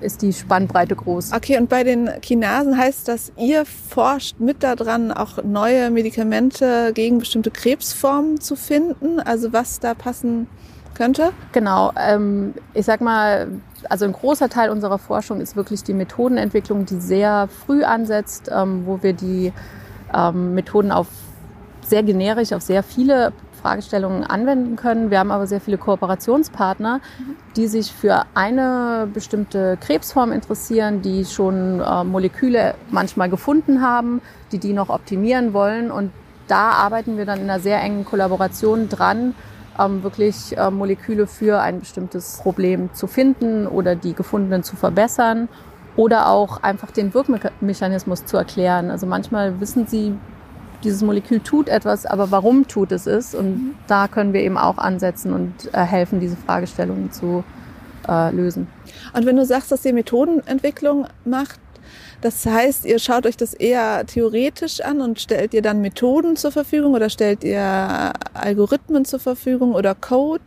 ist 0.00 0.22
die 0.22 0.32
Spannbreite 0.32 0.96
groß. 0.96 1.32
Okay, 1.32 1.58
und 1.58 1.68
bei 1.68 1.84
den 1.84 2.10
Kinasen 2.20 2.76
heißt 2.76 3.08
das, 3.08 3.32
ihr 3.36 3.64
forscht 3.64 4.40
mit 4.40 4.62
daran, 4.62 5.12
auch 5.12 5.42
neue 5.42 5.90
Medikamente 5.90 6.92
gegen 6.94 7.18
bestimmte 7.18 7.50
Krebsformen 7.50 8.40
zu 8.40 8.56
finden? 8.56 9.20
Also 9.20 9.52
was 9.52 9.80
da 9.80 9.94
passen 9.94 10.48
könnte? 10.94 11.32
Genau. 11.52 11.92
Ähm, 11.96 12.54
ich 12.72 12.86
sag 12.86 13.00
mal, 13.00 13.48
also 13.88 14.04
ein 14.04 14.12
großer 14.12 14.48
Teil 14.48 14.70
unserer 14.70 14.98
Forschung 14.98 15.40
ist 15.40 15.56
wirklich 15.56 15.82
die 15.82 15.94
Methodenentwicklung, 15.94 16.86
die 16.86 17.00
sehr 17.00 17.48
früh 17.66 17.84
ansetzt, 17.84 18.50
ähm, 18.52 18.86
wo 18.86 19.02
wir 19.02 19.12
die 19.12 19.52
ähm, 20.14 20.54
Methoden 20.54 20.92
auf 20.92 21.08
sehr 21.86 22.02
generisch 22.02 22.52
auf 22.52 22.62
sehr 22.62 22.82
viele 22.82 23.32
Fragestellungen 23.64 24.24
anwenden 24.24 24.76
können. 24.76 25.10
Wir 25.10 25.18
haben 25.18 25.30
aber 25.30 25.46
sehr 25.46 25.60
viele 25.60 25.78
Kooperationspartner, 25.78 27.00
die 27.56 27.66
sich 27.66 27.90
für 27.92 28.26
eine 28.34 29.08
bestimmte 29.12 29.78
Krebsform 29.80 30.32
interessieren, 30.32 31.00
die 31.00 31.24
schon 31.24 31.80
äh, 31.80 32.04
Moleküle 32.04 32.74
manchmal 32.90 33.30
gefunden 33.30 33.80
haben, 33.80 34.20
die 34.52 34.58
die 34.58 34.74
noch 34.74 34.90
optimieren 34.90 35.54
wollen. 35.54 35.90
Und 35.90 36.10
da 36.46 36.72
arbeiten 36.72 37.16
wir 37.16 37.24
dann 37.24 37.40
in 37.40 37.48
einer 37.48 37.58
sehr 37.58 37.80
engen 37.80 38.04
Kollaboration 38.04 38.90
dran, 38.90 39.34
ähm, 39.80 40.02
wirklich 40.02 40.54
äh, 40.58 40.70
Moleküle 40.70 41.26
für 41.26 41.58
ein 41.60 41.80
bestimmtes 41.80 42.40
Problem 42.42 42.92
zu 42.92 43.06
finden 43.06 43.66
oder 43.66 43.96
die 43.96 44.12
gefundenen 44.12 44.62
zu 44.62 44.76
verbessern 44.76 45.48
oder 45.96 46.28
auch 46.28 46.62
einfach 46.62 46.90
den 46.90 47.14
Wirkmechanismus 47.14 48.26
zu 48.26 48.36
erklären. 48.36 48.90
Also 48.90 49.06
manchmal 49.06 49.58
wissen 49.58 49.86
sie 49.86 50.18
dieses 50.84 51.02
Molekül 51.02 51.40
tut 51.40 51.68
etwas, 51.68 52.06
aber 52.06 52.30
warum 52.30 52.68
tut 52.68 52.92
es 52.92 53.06
es? 53.06 53.34
Und 53.34 53.46
mhm. 53.46 53.74
da 53.86 54.08
können 54.08 54.32
wir 54.32 54.40
eben 54.42 54.58
auch 54.58 54.78
ansetzen 54.78 55.32
und 55.32 55.52
äh, 55.72 55.82
helfen, 55.84 56.20
diese 56.20 56.36
Fragestellungen 56.36 57.10
zu 57.10 57.44
äh, 58.08 58.30
lösen. 58.30 58.68
Und 59.12 59.26
wenn 59.26 59.36
du 59.36 59.44
sagst, 59.44 59.72
dass 59.72 59.84
ihr 59.84 59.92
Methodenentwicklung 59.92 61.06
macht, 61.24 61.58
das 62.20 62.46
heißt, 62.46 62.86
ihr 62.86 62.98
schaut 62.98 63.26
euch 63.26 63.36
das 63.36 63.52
eher 63.52 64.06
theoretisch 64.06 64.80
an 64.80 65.02
und 65.02 65.20
stellt 65.20 65.52
ihr 65.52 65.60
dann 65.60 65.82
Methoden 65.82 66.36
zur 66.36 66.52
Verfügung 66.52 66.94
oder 66.94 67.10
stellt 67.10 67.44
ihr 67.44 68.12
Algorithmen 68.32 69.04
zur 69.04 69.20
Verfügung 69.20 69.74
oder 69.74 69.94
Code? 69.94 70.42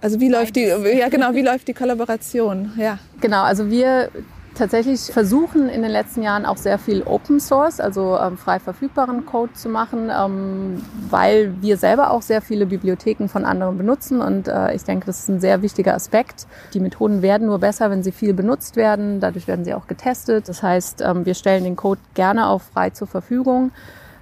Also 0.00 0.20
wie 0.20 0.28
läuft 0.28 0.56
die, 0.56 0.62
ja 0.62 1.08
genau, 1.08 1.34
wie 1.34 1.42
läuft 1.42 1.68
die 1.68 1.74
Kollaboration? 1.74 2.72
Ja. 2.76 2.98
Genau, 3.20 3.42
also 3.42 3.70
wir 3.70 4.10
tatsächlich 4.58 5.00
versuchen 5.00 5.68
in 5.68 5.82
den 5.82 5.90
letzten 5.90 6.22
Jahren 6.22 6.44
auch 6.44 6.56
sehr 6.56 6.78
viel 6.78 7.02
Open 7.04 7.40
Source, 7.40 7.80
also 7.80 8.18
ähm, 8.18 8.36
frei 8.36 8.58
verfügbaren 8.58 9.24
Code 9.24 9.52
zu 9.54 9.68
machen, 9.68 10.10
ähm, 10.14 10.82
weil 11.08 11.54
wir 11.62 11.76
selber 11.76 12.10
auch 12.10 12.22
sehr 12.22 12.42
viele 12.42 12.66
Bibliotheken 12.66 13.28
von 13.28 13.44
anderen 13.44 13.78
benutzen 13.78 14.20
und 14.20 14.48
äh, 14.48 14.74
ich 14.74 14.84
denke, 14.84 15.06
das 15.06 15.20
ist 15.20 15.28
ein 15.28 15.40
sehr 15.40 15.62
wichtiger 15.62 15.94
Aspekt. 15.94 16.46
Die 16.74 16.80
Methoden 16.80 17.22
werden 17.22 17.46
nur 17.46 17.58
besser, 17.58 17.90
wenn 17.90 18.02
sie 18.02 18.12
viel 18.12 18.34
benutzt 18.34 18.76
werden. 18.76 19.20
Dadurch 19.20 19.46
werden 19.46 19.64
sie 19.64 19.74
auch 19.74 19.86
getestet. 19.86 20.48
Das 20.48 20.62
heißt, 20.62 21.00
ähm, 21.02 21.24
wir 21.24 21.34
stellen 21.34 21.64
den 21.64 21.76
Code 21.76 22.00
gerne 22.14 22.48
auch 22.48 22.60
frei 22.60 22.90
zur 22.90 23.06
Verfügung. 23.06 23.70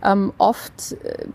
Ähm, 0.02 0.32
oft 0.38 0.92
äh, 0.92 1.26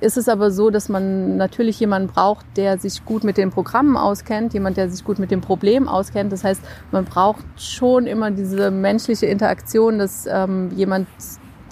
ist 0.00 0.16
es 0.16 0.28
aber 0.28 0.50
so, 0.50 0.70
dass 0.70 0.88
man 0.88 1.36
natürlich 1.36 1.80
jemanden 1.80 2.08
braucht, 2.08 2.44
der 2.56 2.78
sich 2.78 3.04
gut 3.04 3.24
mit 3.24 3.36
den 3.36 3.50
Programmen 3.50 3.96
auskennt, 3.96 4.52
jemand, 4.54 4.76
der 4.76 4.90
sich 4.90 5.04
gut 5.04 5.18
mit 5.18 5.30
dem 5.30 5.40
Problem 5.40 5.88
auskennt. 5.88 6.32
Das 6.32 6.44
heißt, 6.44 6.60
man 6.92 7.04
braucht 7.04 7.44
schon 7.56 8.06
immer 8.06 8.30
diese 8.30 8.70
menschliche 8.70 9.26
Interaktion, 9.26 9.98
dass 9.98 10.26
ähm, 10.26 10.70
jemand, 10.74 11.08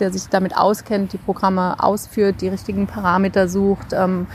der 0.00 0.12
sich 0.12 0.28
damit 0.28 0.56
auskennt, 0.56 1.12
die 1.12 1.18
Programme 1.18 1.82
ausführt, 1.82 2.40
die 2.40 2.48
richtigen 2.48 2.86
Parameter 2.86 3.48
sucht 3.48 3.92
ähm, 3.92 4.26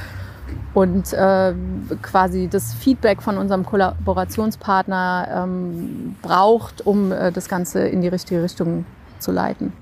und 0.74 1.14
äh, 1.14 1.54
quasi 2.02 2.48
das 2.48 2.74
Feedback 2.74 3.22
von 3.22 3.38
unserem 3.38 3.66
Kollaborationspartner 3.66 5.28
ähm, 5.44 6.16
braucht, 6.22 6.86
um 6.86 7.12
äh, 7.12 7.32
das 7.32 7.50
Ganze 7.50 7.88
in 7.88 8.02
die 8.02 8.08
richtige 8.08 8.44
Richtung 8.44 8.86
zu 9.20 9.32
leiten. 9.32 9.74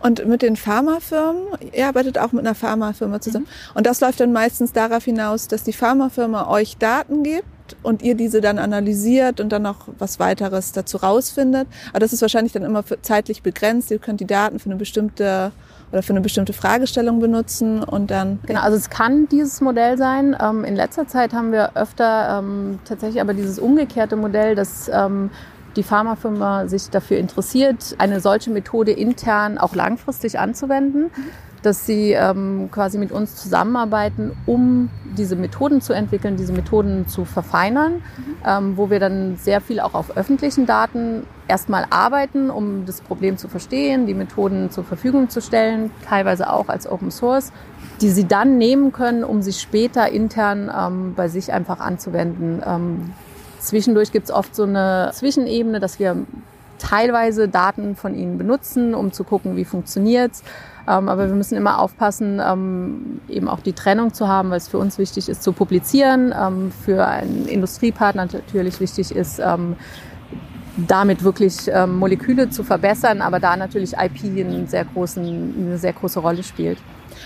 Und 0.00 0.26
mit 0.26 0.42
den 0.42 0.56
Pharmafirmen, 0.56 1.42
ihr 1.72 1.86
arbeitet 1.86 2.18
auch 2.18 2.32
mit 2.32 2.44
einer 2.44 2.54
Pharmafirma 2.54 3.20
zusammen. 3.20 3.46
Mhm. 3.46 3.76
Und 3.76 3.86
das 3.86 4.00
läuft 4.00 4.20
dann 4.20 4.32
meistens 4.32 4.72
darauf 4.72 5.04
hinaus, 5.04 5.48
dass 5.48 5.62
die 5.62 5.72
Pharmafirma 5.72 6.48
euch 6.48 6.76
Daten 6.78 7.22
gibt 7.22 7.46
und 7.82 8.02
ihr 8.02 8.14
diese 8.14 8.40
dann 8.40 8.58
analysiert 8.58 9.40
und 9.40 9.50
dann 9.50 9.62
noch 9.62 9.88
was 9.98 10.18
weiteres 10.18 10.72
dazu 10.72 10.98
rausfindet. 10.98 11.68
Aber 11.90 12.00
das 12.00 12.12
ist 12.12 12.22
wahrscheinlich 12.22 12.52
dann 12.52 12.62
immer 12.62 12.84
zeitlich 13.02 13.42
begrenzt. 13.42 13.90
Ihr 13.90 13.98
könnt 13.98 14.20
die 14.20 14.26
Daten 14.26 14.58
für 14.58 14.66
eine 14.66 14.76
bestimmte 14.76 15.52
oder 15.90 16.02
für 16.02 16.12
eine 16.12 16.20
bestimmte 16.20 16.52
Fragestellung 16.52 17.20
benutzen 17.20 17.82
und 17.82 18.10
dann. 18.10 18.40
Genau, 18.46 18.60
also 18.60 18.76
es 18.76 18.90
kann 18.90 19.26
dieses 19.28 19.60
Modell 19.60 19.96
sein. 19.96 20.36
Ähm, 20.40 20.64
in 20.64 20.76
letzter 20.76 21.06
Zeit 21.06 21.32
haben 21.32 21.52
wir 21.52 21.76
öfter 21.76 22.38
ähm, 22.38 22.78
tatsächlich 22.84 23.20
aber 23.20 23.34
dieses 23.34 23.58
umgekehrte 23.58 24.16
Modell, 24.16 24.54
dass 24.54 24.90
ähm, 24.92 25.30
die 25.78 25.84
Pharmafirma 25.84 26.66
sich 26.66 26.90
dafür 26.90 27.18
interessiert, 27.18 27.94
eine 27.98 28.20
solche 28.20 28.50
Methode 28.50 28.90
intern 28.90 29.58
auch 29.58 29.76
langfristig 29.76 30.38
anzuwenden, 30.38 31.10
dass 31.62 31.86
sie 31.86 32.12
ähm, 32.12 32.68
quasi 32.72 32.98
mit 32.98 33.12
uns 33.12 33.36
zusammenarbeiten, 33.36 34.32
um 34.44 34.90
diese 35.16 35.36
Methoden 35.36 35.80
zu 35.80 35.92
entwickeln, 35.92 36.36
diese 36.36 36.52
Methoden 36.52 37.06
zu 37.06 37.24
verfeinern, 37.24 38.02
ähm, 38.44 38.76
wo 38.76 38.90
wir 38.90 38.98
dann 38.98 39.36
sehr 39.36 39.60
viel 39.60 39.78
auch 39.78 39.94
auf 39.94 40.16
öffentlichen 40.16 40.66
Daten 40.66 41.24
erstmal 41.46 41.86
arbeiten, 41.90 42.50
um 42.50 42.84
das 42.84 43.00
Problem 43.00 43.36
zu 43.36 43.48
verstehen, 43.48 44.06
die 44.06 44.14
Methoden 44.14 44.70
zur 44.70 44.82
Verfügung 44.82 45.30
zu 45.30 45.40
stellen, 45.40 45.92
teilweise 46.08 46.52
auch 46.52 46.68
als 46.68 46.90
Open 46.90 47.12
Source, 47.12 47.52
die 48.00 48.10
sie 48.10 48.26
dann 48.26 48.58
nehmen 48.58 48.92
können, 48.92 49.22
um 49.22 49.42
sie 49.42 49.52
später 49.52 50.10
intern 50.10 50.70
ähm, 50.76 51.14
bei 51.14 51.28
sich 51.28 51.52
einfach 51.52 51.78
anzuwenden. 51.78 52.62
Ähm, 52.66 53.10
Zwischendurch 53.60 54.12
gibt 54.12 54.26
es 54.26 54.34
oft 54.34 54.54
so 54.54 54.64
eine 54.64 55.10
Zwischenebene, 55.12 55.80
dass 55.80 55.98
wir 55.98 56.24
teilweise 56.78 57.48
Daten 57.48 57.96
von 57.96 58.14
ihnen 58.14 58.38
benutzen, 58.38 58.94
um 58.94 59.12
zu 59.12 59.24
gucken, 59.24 59.56
wie 59.56 59.64
funktioniert's. 59.64 60.42
Ähm, 60.88 61.08
aber 61.08 61.26
wir 61.28 61.34
müssen 61.34 61.56
immer 61.56 61.80
aufpassen, 61.80 62.40
ähm, 62.44 63.20
eben 63.28 63.48
auch 63.48 63.60
die 63.60 63.72
Trennung 63.72 64.14
zu 64.14 64.28
haben, 64.28 64.50
weil 64.50 64.58
es 64.58 64.68
für 64.68 64.78
uns 64.78 64.98
wichtig 64.98 65.28
ist 65.28 65.42
zu 65.42 65.52
publizieren, 65.52 66.32
ähm, 66.38 66.72
für 66.84 67.06
einen 67.06 67.46
Industriepartner 67.46 68.26
natürlich 68.26 68.80
wichtig 68.80 69.14
ist, 69.14 69.38
ähm, 69.38 69.76
damit 70.86 71.24
wirklich 71.24 71.68
ähm, 71.68 71.96
Moleküle 71.96 72.50
zu 72.50 72.62
verbessern, 72.62 73.20
aber 73.20 73.40
da 73.40 73.56
natürlich 73.56 73.94
IP 73.94 74.24
einen 74.24 74.68
sehr 74.68 74.84
großen, 74.84 75.54
eine 75.58 75.78
sehr 75.78 75.92
große 75.92 76.20
Rolle 76.20 76.44
spielt. 76.44 76.78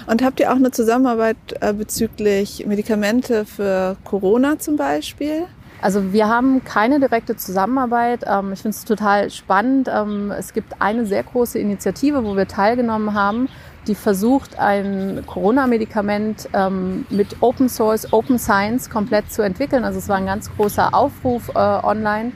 Und 0.06 0.24
habt 0.24 0.40
ihr 0.40 0.50
auch 0.50 0.56
eine 0.56 0.70
Zusammenarbeit 0.70 1.36
äh, 1.60 1.74
bezüglich 1.74 2.64
Medikamente 2.66 3.44
für 3.44 3.96
Corona 4.04 4.58
zum 4.58 4.76
Beispiel? 4.76 5.46
Also 5.82 6.12
wir 6.12 6.28
haben 6.28 6.62
keine 6.62 7.00
direkte 7.00 7.36
Zusammenarbeit. 7.36 8.24
Ähm, 8.24 8.52
ich 8.52 8.62
finde 8.62 8.76
es 8.76 8.84
total 8.84 9.30
spannend. 9.30 9.90
Ähm, 9.92 10.30
es 10.30 10.52
gibt 10.52 10.80
eine 10.80 11.04
sehr 11.06 11.24
große 11.24 11.58
Initiative, 11.58 12.24
wo 12.24 12.36
wir 12.36 12.46
teilgenommen 12.46 13.14
haben, 13.14 13.48
die 13.88 13.96
versucht, 13.96 14.60
ein 14.60 15.24
Corona-Medikament 15.26 16.48
ähm, 16.52 17.04
mit 17.10 17.36
Open 17.40 17.68
Source, 17.68 18.12
Open 18.12 18.38
Science 18.38 18.90
komplett 18.90 19.32
zu 19.32 19.42
entwickeln. 19.42 19.82
Also 19.82 19.98
es 19.98 20.08
war 20.08 20.16
ein 20.16 20.26
ganz 20.26 20.54
großer 20.54 20.94
Aufruf 20.94 21.48
äh, 21.48 21.58
online, 21.58 22.30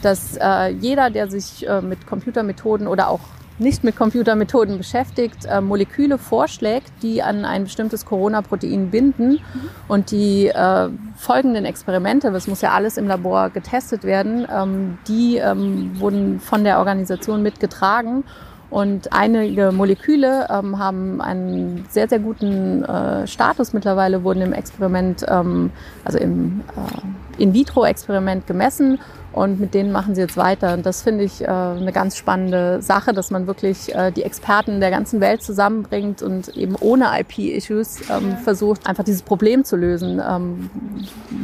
dass 0.00 0.38
äh, 0.40 0.68
jeder, 0.70 1.10
der 1.10 1.28
sich 1.28 1.68
äh, 1.68 1.82
mit 1.82 2.06
Computermethoden 2.06 2.86
oder 2.86 3.10
auch 3.10 3.20
nicht 3.58 3.84
mit 3.84 3.96
Computermethoden 3.96 4.78
beschäftigt, 4.78 5.46
äh, 5.46 5.60
Moleküle 5.60 6.18
vorschlägt, 6.18 6.92
die 7.02 7.22
an 7.22 7.44
ein 7.44 7.64
bestimmtes 7.64 8.04
Corona-Protein 8.04 8.90
binden. 8.90 9.32
Mhm. 9.32 9.40
Und 9.88 10.10
die 10.10 10.48
äh, 10.48 10.88
folgenden 11.16 11.64
Experimente, 11.64 12.30
das 12.30 12.46
muss 12.46 12.60
ja 12.60 12.72
alles 12.72 12.96
im 12.96 13.06
Labor 13.08 13.50
getestet 13.50 14.04
werden, 14.04 14.46
ähm, 14.54 14.98
die 15.08 15.36
ähm, 15.36 15.98
wurden 15.98 16.40
von 16.40 16.64
der 16.64 16.78
Organisation 16.78 17.42
mitgetragen. 17.42 18.24
Und 18.70 19.12
einige 19.14 19.72
Moleküle 19.72 20.46
ähm, 20.50 20.78
haben 20.78 21.22
einen 21.22 21.86
sehr, 21.88 22.08
sehr 22.08 22.18
guten 22.18 22.84
äh, 22.84 23.26
Status 23.26 23.72
mittlerweile, 23.72 24.24
wurden 24.24 24.42
im 24.42 24.52
Experiment, 24.52 25.24
ähm, 25.26 25.70
also 26.04 26.18
im 26.18 26.60
äh, 26.76 27.27
In-vitro-Experiment 27.38 28.46
gemessen 28.46 28.98
und 29.32 29.60
mit 29.60 29.74
denen 29.74 29.92
machen 29.92 30.14
sie 30.14 30.22
jetzt 30.22 30.36
weiter. 30.36 30.74
Und 30.74 30.86
das 30.86 31.02
finde 31.02 31.24
ich 31.24 31.42
äh, 31.42 31.46
eine 31.46 31.92
ganz 31.92 32.16
spannende 32.16 32.80
Sache, 32.82 33.12
dass 33.12 33.30
man 33.30 33.46
wirklich 33.46 33.94
äh, 33.94 34.10
die 34.10 34.22
Experten 34.22 34.80
der 34.80 34.90
ganzen 34.90 35.20
Welt 35.20 35.42
zusammenbringt 35.42 36.22
und 36.22 36.48
eben 36.56 36.74
ohne 36.80 37.08
IP-Issues 37.20 38.00
ähm, 38.10 38.36
versucht, 38.38 38.86
einfach 38.86 39.04
dieses 39.04 39.22
Problem 39.22 39.64
zu 39.64 39.76
lösen, 39.76 40.20
ähm, 40.26 40.70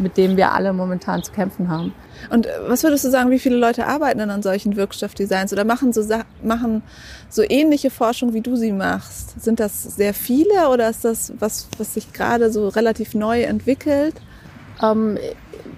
mit 0.02 0.16
dem 0.16 0.36
wir 0.36 0.52
alle 0.52 0.72
momentan 0.72 1.22
zu 1.22 1.32
kämpfen 1.32 1.68
haben. 1.68 1.92
Und 2.30 2.46
äh, 2.46 2.50
was 2.66 2.82
würdest 2.82 3.04
du 3.04 3.10
sagen, 3.10 3.30
wie 3.30 3.38
viele 3.38 3.56
Leute 3.56 3.86
arbeiten 3.86 4.18
denn 4.18 4.30
an 4.30 4.42
solchen 4.42 4.76
Wirkstoffdesigns 4.76 5.52
oder 5.52 5.64
machen 5.64 5.92
so, 5.92 6.02
machen 6.42 6.82
so 7.28 7.42
ähnliche 7.46 7.90
Forschung, 7.90 8.32
wie 8.32 8.40
du 8.40 8.56
sie 8.56 8.72
machst? 8.72 9.40
Sind 9.40 9.60
das 9.60 9.82
sehr 9.82 10.14
viele 10.14 10.68
oder 10.70 10.88
ist 10.88 11.04
das 11.04 11.32
was, 11.38 11.68
was 11.78 11.94
sich 11.94 12.12
gerade 12.12 12.50
so 12.50 12.68
relativ 12.68 13.14
neu 13.14 13.42
entwickelt? 13.42 14.14
Ähm, 14.82 15.18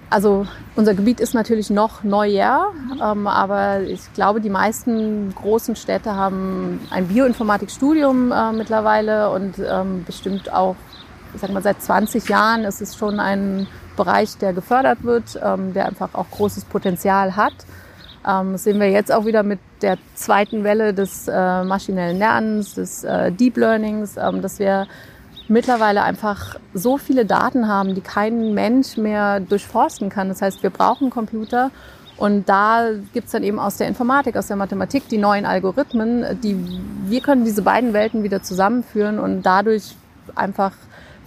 also 0.09 0.47
unser 0.75 0.93
Gebiet 0.93 1.19
ist 1.19 1.33
natürlich 1.33 1.69
noch 1.69 2.03
neuer, 2.03 2.71
ähm, 3.03 3.27
aber 3.27 3.81
ich 3.81 4.01
glaube, 4.13 4.39
die 4.39 4.49
meisten 4.49 5.33
großen 5.35 5.75
Städte 5.75 6.15
haben 6.15 6.79
ein 6.89 7.07
Bioinformatikstudium 7.07 8.31
äh, 8.31 8.51
mittlerweile 8.53 9.29
und 9.31 9.55
ähm, 9.59 10.03
bestimmt 10.05 10.51
auch, 10.51 10.75
ich 11.33 11.41
sag 11.41 11.51
mal, 11.51 11.61
seit 11.61 11.81
20 11.81 12.29
Jahren 12.29 12.63
ist 12.63 12.81
es 12.81 12.95
schon 12.95 13.19
ein 13.19 13.67
Bereich, 13.97 14.37
der 14.37 14.53
gefördert 14.53 15.03
wird, 15.03 15.39
ähm, 15.43 15.73
der 15.73 15.87
einfach 15.87 16.13
auch 16.13 16.29
großes 16.31 16.65
Potenzial 16.65 17.35
hat. 17.35 17.53
Ähm, 18.25 18.53
das 18.53 18.63
sehen 18.63 18.79
wir 18.79 18.89
jetzt 18.89 19.11
auch 19.11 19.25
wieder 19.25 19.43
mit 19.43 19.59
der 19.81 19.97
zweiten 20.15 20.63
Welle 20.63 20.93
des 20.93 21.27
äh, 21.27 21.63
maschinellen 21.63 22.17
Lernens, 22.17 22.75
des 22.75 23.03
äh, 23.03 23.31
Deep 23.31 23.57
Learnings, 23.57 24.15
ähm, 24.17 24.41
dass 24.41 24.59
wir 24.59 24.87
mittlerweile 25.49 26.03
einfach 26.03 26.59
so 26.73 26.97
viele 26.97 27.25
Daten 27.25 27.67
haben, 27.67 27.95
die 27.95 28.01
kein 28.01 28.53
Mensch 28.53 28.97
mehr 28.97 29.39
durchforsten 29.39 30.09
kann. 30.09 30.29
Das 30.29 30.41
heißt, 30.41 30.63
wir 30.63 30.69
brauchen 30.69 31.09
Computer 31.09 31.71
und 32.17 32.49
da 32.49 32.89
gibt's 33.13 33.31
dann 33.31 33.43
eben 33.43 33.59
aus 33.59 33.77
der 33.77 33.87
Informatik, 33.87 34.35
aus 34.35 34.47
der 34.47 34.55
Mathematik 34.55 35.07
die 35.07 35.19
neuen 35.19 35.45
Algorithmen, 35.45 36.39
die 36.41 36.57
wir 37.05 37.21
können 37.21 37.45
diese 37.45 37.61
beiden 37.61 37.93
Welten 37.93 38.23
wieder 38.23 38.41
zusammenführen 38.41 39.19
und 39.19 39.43
dadurch 39.43 39.95
einfach 40.35 40.73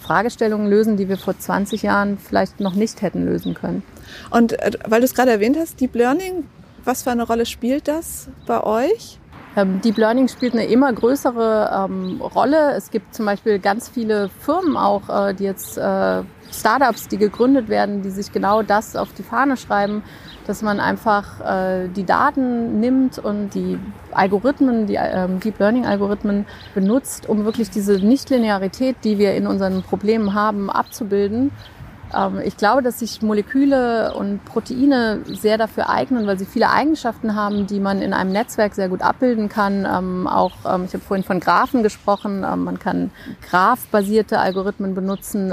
Fragestellungen 0.00 0.68
lösen, 0.68 0.96
die 0.96 1.08
wir 1.08 1.16
vor 1.16 1.38
20 1.38 1.82
Jahren 1.82 2.18
vielleicht 2.18 2.58
noch 2.58 2.74
nicht 2.74 3.02
hätten 3.02 3.24
lösen 3.24 3.54
können. 3.54 3.82
Und 4.30 4.54
äh, 4.54 4.72
weil 4.86 5.00
du 5.00 5.04
es 5.04 5.14
gerade 5.14 5.30
erwähnt 5.30 5.56
hast, 5.58 5.80
Deep 5.80 5.94
Learning, 5.94 6.44
was 6.84 7.02
für 7.04 7.10
eine 7.10 7.22
Rolle 7.22 7.46
spielt 7.46 7.86
das 7.86 8.28
bei 8.46 8.62
euch? 8.62 9.19
Ähm, 9.60 9.80
Deep 9.80 9.96
Learning 9.98 10.28
spielt 10.28 10.54
eine 10.54 10.64
immer 10.64 10.92
größere 10.92 11.86
ähm, 11.88 12.20
Rolle. 12.20 12.72
Es 12.76 12.90
gibt 12.90 13.14
zum 13.14 13.26
Beispiel 13.26 13.58
ganz 13.58 13.88
viele 13.88 14.28
Firmen 14.28 14.76
auch, 14.76 15.08
äh, 15.08 15.34
die 15.34 15.44
jetzt 15.44 15.76
äh, 15.76 16.22
Startups, 16.52 17.08
die 17.08 17.18
gegründet 17.18 17.68
werden, 17.68 18.02
die 18.02 18.10
sich 18.10 18.32
genau 18.32 18.62
das 18.62 18.96
auf 18.96 19.12
die 19.12 19.22
Fahne 19.22 19.56
schreiben, 19.56 20.02
dass 20.46 20.62
man 20.62 20.80
einfach 20.80 21.40
äh, 21.40 21.88
die 21.88 22.04
Daten 22.04 22.80
nimmt 22.80 23.18
und 23.18 23.50
die 23.54 23.78
Algorithmen, 24.12 24.86
die 24.86 24.94
ähm, 24.96 25.40
Deep 25.40 25.58
Learning 25.58 25.86
Algorithmen 25.86 26.46
benutzt, 26.74 27.28
um 27.28 27.44
wirklich 27.44 27.70
diese 27.70 27.94
Nichtlinearität, 28.04 28.96
die 29.04 29.18
wir 29.18 29.34
in 29.34 29.46
unseren 29.46 29.82
Problemen 29.82 30.34
haben, 30.34 30.70
abzubilden 30.70 31.52
ich 32.44 32.56
glaube, 32.56 32.82
dass 32.82 32.98
sich 32.98 33.22
Moleküle 33.22 34.14
und 34.14 34.44
Proteine 34.44 35.20
sehr 35.26 35.58
dafür 35.58 35.88
eignen, 35.88 36.26
weil 36.26 36.38
sie 36.38 36.44
viele 36.44 36.70
Eigenschaften 36.70 37.34
haben, 37.34 37.66
die 37.66 37.80
man 37.80 38.02
in 38.02 38.12
einem 38.12 38.32
Netzwerk 38.32 38.74
sehr 38.74 38.88
gut 38.88 39.02
abbilden 39.02 39.48
kann. 39.48 39.86
Ähm, 39.90 40.26
auch, 40.26 40.52
ähm, 40.66 40.84
ich 40.86 40.94
habe 40.94 41.04
vorhin 41.04 41.24
von 41.24 41.40
Graphen 41.40 41.82
gesprochen, 41.82 42.40
man 42.40 42.78
kann 42.78 43.10
graphbasierte 43.48 44.38
Algorithmen 44.38 44.94
benutzen. 44.94 45.52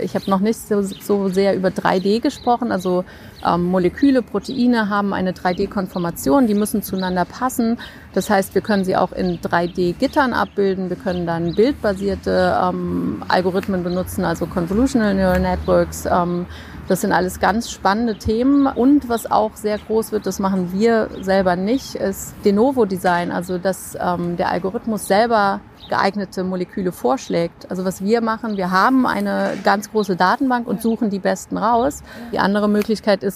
ich 0.00 0.14
habe 0.14 0.30
noch 0.30 0.40
nicht 0.40 0.58
so, 0.58 0.82
so 0.82 1.28
sehr 1.28 1.54
über 1.56 1.68
3D 1.68 2.20
gesprochen, 2.20 2.72
also 2.72 3.04
ähm, 3.46 3.64
Moleküle, 3.64 4.22
Proteine 4.22 4.88
haben 4.88 5.12
eine 5.12 5.32
3D-Konformation, 5.32 6.46
die 6.46 6.54
müssen 6.54 6.82
zueinander 6.82 7.24
passen. 7.24 7.78
Das 8.12 8.28
heißt, 8.28 8.54
wir 8.54 8.62
können 8.62 8.84
sie 8.84 8.96
auch 8.96 9.12
in 9.12 9.38
3D-Gittern 9.40 10.32
abbilden. 10.32 10.90
Wir 10.90 10.96
können 10.96 11.26
dann 11.26 11.54
bildbasierte 11.54 12.58
ähm, 12.62 13.22
Algorithmen 13.28 13.82
benutzen, 13.82 14.24
also 14.24 14.46
Convolutional 14.46 15.14
Neural 15.14 15.40
Networks. 15.40 16.06
Ähm, 16.06 16.46
das 16.90 17.02
sind 17.02 17.12
alles 17.12 17.38
ganz 17.38 17.70
spannende 17.70 18.18
Themen. 18.18 18.66
Und 18.66 19.08
was 19.08 19.30
auch 19.30 19.54
sehr 19.54 19.78
groß 19.78 20.10
wird, 20.10 20.26
das 20.26 20.40
machen 20.40 20.72
wir 20.72 21.08
selber 21.20 21.54
nicht, 21.54 21.94
ist 21.94 22.34
De 22.44 22.50
Novo 22.50 22.84
Design, 22.84 23.30
also 23.30 23.58
dass 23.58 23.96
ähm, 24.00 24.36
der 24.36 24.50
Algorithmus 24.50 25.06
selber 25.06 25.60
geeignete 25.88 26.42
Moleküle 26.42 26.90
vorschlägt. 26.90 27.70
Also 27.70 27.84
was 27.84 28.02
wir 28.02 28.20
machen, 28.22 28.56
wir 28.56 28.72
haben 28.72 29.06
eine 29.06 29.56
ganz 29.62 29.92
große 29.92 30.16
Datenbank 30.16 30.66
und 30.66 30.82
suchen 30.82 31.10
die 31.10 31.20
besten 31.20 31.58
raus. 31.58 32.02
Die 32.32 32.40
andere 32.40 32.68
Möglichkeit 32.68 33.22
ist, 33.22 33.29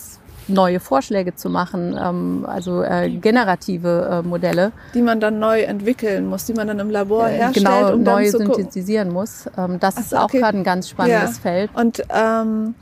neue 0.46 0.78
Vorschläge 0.78 1.34
zu 1.34 1.48
machen, 1.48 1.98
ähm, 1.98 2.44
also 2.46 2.82
äh, 2.82 3.08
generative 3.08 4.22
äh, 4.22 4.26
Modelle. 4.26 4.72
Die 4.92 5.00
man 5.00 5.20
dann 5.20 5.38
neu 5.38 5.62
entwickeln 5.62 6.26
muss, 6.26 6.44
die 6.44 6.52
man 6.52 6.68
dann 6.68 6.78
im 6.80 6.90
Labor 6.90 7.28
äh, 7.28 7.38
herstellt. 7.38 7.66
Genau, 7.66 7.94
um 7.94 8.02
neu 8.02 8.30
synthetisieren 8.30 9.10
muss. 9.10 9.46
Ähm, 9.56 9.80
das 9.80 9.94
so, 9.94 10.00
ist 10.02 10.14
auch 10.14 10.24
okay. 10.24 10.40
gerade 10.40 10.58
ein 10.58 10.64
ganz 10.64 10.90
spannendes 10.90 11.36
ja. 11.36 11.42
Feld. 11.42 11.70
Und 11.74 12.02
ähm, 12.10 12.74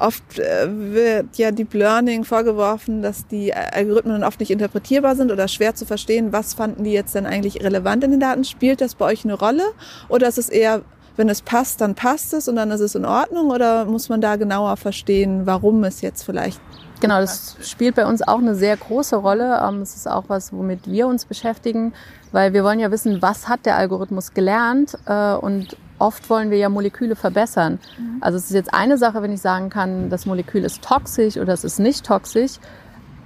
Oft 0.00 0.38
äh, 0.38 0.66
wird 0.66 1.36
ja 1.36 1.50
Deep 1.50 1.74
Learning 1.74 2.24
vorgeworfen, 2.24 3.02
dass 3.02 3.26
die 3.26 3.52
Algorithmen 3.52 4.24
oft 4.24 4.40
nicht 4.40 4.50
interpretierbar 4.50 5.14
sind 5.14 5.30
oder 5.30 5.46
schwer 5.46 5.74
zu 5.74 5.84
verstehen. 5.84 6.32
Was 6.32 6.54
fanden 6.54 6.84
die 6.84 6.92
jetzt 6.92 7.14
denn 7.14 7.26
eigentlich 7.26 7.62
relevant 7.62 8.02
in 8.04 8.12
den 8.12 8.20
Daten? 8.20 8.44
Spielt 8.44 8.80
das 8.80 8.94
bei 8.94 9.04
euch 9.04 9.24
eine 9.24 9.34
Rolle? 9.34 9.62
Oder 10.08 10.28
ist 10.28 10.38
es 10.38 10.48
eher, 10.48 10.80
wenn 11.16 11.28
es 11.28 11.42
passt, 11.42 11.80
dann 11.80 11.94
passt 11.94 12.32
es 12.32 12.48
und 12.48 12.56
dann 12.56 12.70
ist 12.70 12.80
es 12.80 12.94
in 12.94 13.04
Ordnung? 13.04 13.50
Oder 13.50 13.84
muss 13.84 14.08
man 14.08 14.20
da 14.20 14.36
genauer 14.36 14.76
verstehen, 14.76 15.46
warum 15.46 15.84
es 15.84 16.00
jetzt 16.00 16.22
vielleicht 16.22 16.60
Genau, 17.00 17.18
das 17.18 17.56
spielt 17.62 17.94
bei 17.94 18.06
uns 18.06 18.20
auch 18.20 18.38
eine 18.38 18.54
sehr 18.54 18.76
große 18.76 19.16
Rolle. 19.16 19.60
Ähm, 19.66 19.80
es 19.80 19.96
ist 19.96 20.06
auch 20.06 20.24
was, 20.28 20.52
womit 20.52 20.86
wir 20.90 21.06
uns 21.06 21.24
beschäftigen, 21.24 21.94
weil 22.30 22.52
wir 22.52 22.62
wollen 22.62 22.78
ja 22.78 22.90
wissen, 22.90 23.22
was 23.22 23.48
hat 23.48 23.64
der 23.64 23.76
Algorithmus 23.76 24.34
gelernt 24.34 24.98
äh, 25.06 25.32
und 25.32 25.76
oft 25.98 26.28
wollen 26.30 26.50
wir 26.50 26.58
ja 26.58 26.68
Moleküle 26.68 27.16
verbessern. 27.16 27.78
Mhm. 27.98 28.18
Also 28.20 28.36
es 28.36 28.44
ist 28.44 28.54
jetzt 28.54 28.74
eine 28.74 28.98
Sache, 28.98 29.22
wenn 29.22 29.32
ich 29.32 29.40
sagen 29.40 29.70
kann, 29.70 30.10
das 30.10 30.26
Molekül 30.26 30.64
ist 30.64 30.82
toxisch 30.82 31.36
oder 31.38 31.52
es 31.54 31.64
ist 31.64 31.78
nicht 31.78 32.04
toxisch, 32.04 32.58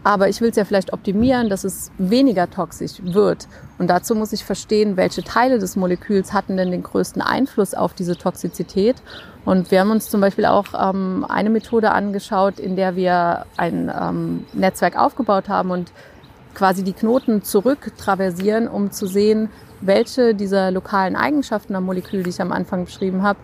aber 0.05 0.29
ich 0.29 0.41
will 0.43 0.51
es 0.51 0.57
ja 0.57 0.65
vielleicht 0.65 0.93
optimieren, 0.93 1.49
dass 1.49 1.65
es 1.65 1.91
weniger 1.97 2.49
toxisch 2.51 3.01
wird. 3.03 3.49
Und 3.79 3.89
dazu 3.89 4.15
muss 4.15 4.35
ich 4.35 4.45
verstehen, 4.45 4.99
welche 4.99 5.25
Teile 5.25 5.59
des 5.59 5.77
Moleküls 5.77 6.35
hatten 6.35 6.59
denn 6.59 6.71
den 6.71 6.83
größten 6.83 7.23
Einfluss 7.23 7.75
auf 7.75 7.95
diese 7.95 8.17
Toxizität. 8.17 8.97
Und 9.47 9.71
wir 9.71 9.81
haben 9.81 9.91
uns 9.91 10.11
zum 10.11 10.21
Beispiel 10.21 10.45
auch 10.45 10.67
ähm, 10.79 11.25
eine 11.29 11.51
Methode 11.51 11.91
angeschaut, 11.91 12.59
in 12.59 12.77
der 12.77 12.97
wir 12.97 13.47
ein 13.57 13.91
ähm, 13.99 14.45
Netzwerk 14.53 14.97
aufgebaut 14.99 15.49
haben 15.49 15.71
und 15.71 15.91
quasi 16.55 16.85
die 16.85 16.93
Knoten 16.93 17.43
zurück 17.43 17.93
traversieren, 17.97 18.69
um 18.69 18.91
zu 18.91 19.07
sehen, 19.07 19.49
welche 19.81 20.35
dieser 20.35 20.71
lokalen 20.71 21.17
Eigenschaften 21.17 21.75
am 21.75 21.85
Molekül, 21.85 22.23
die 22.23 22.31
ich 22.31 22.41
am 22.41 22.53
Anfang 22.53 22.85
beschrieben 22.85 23.23
habe, 23.23 23.39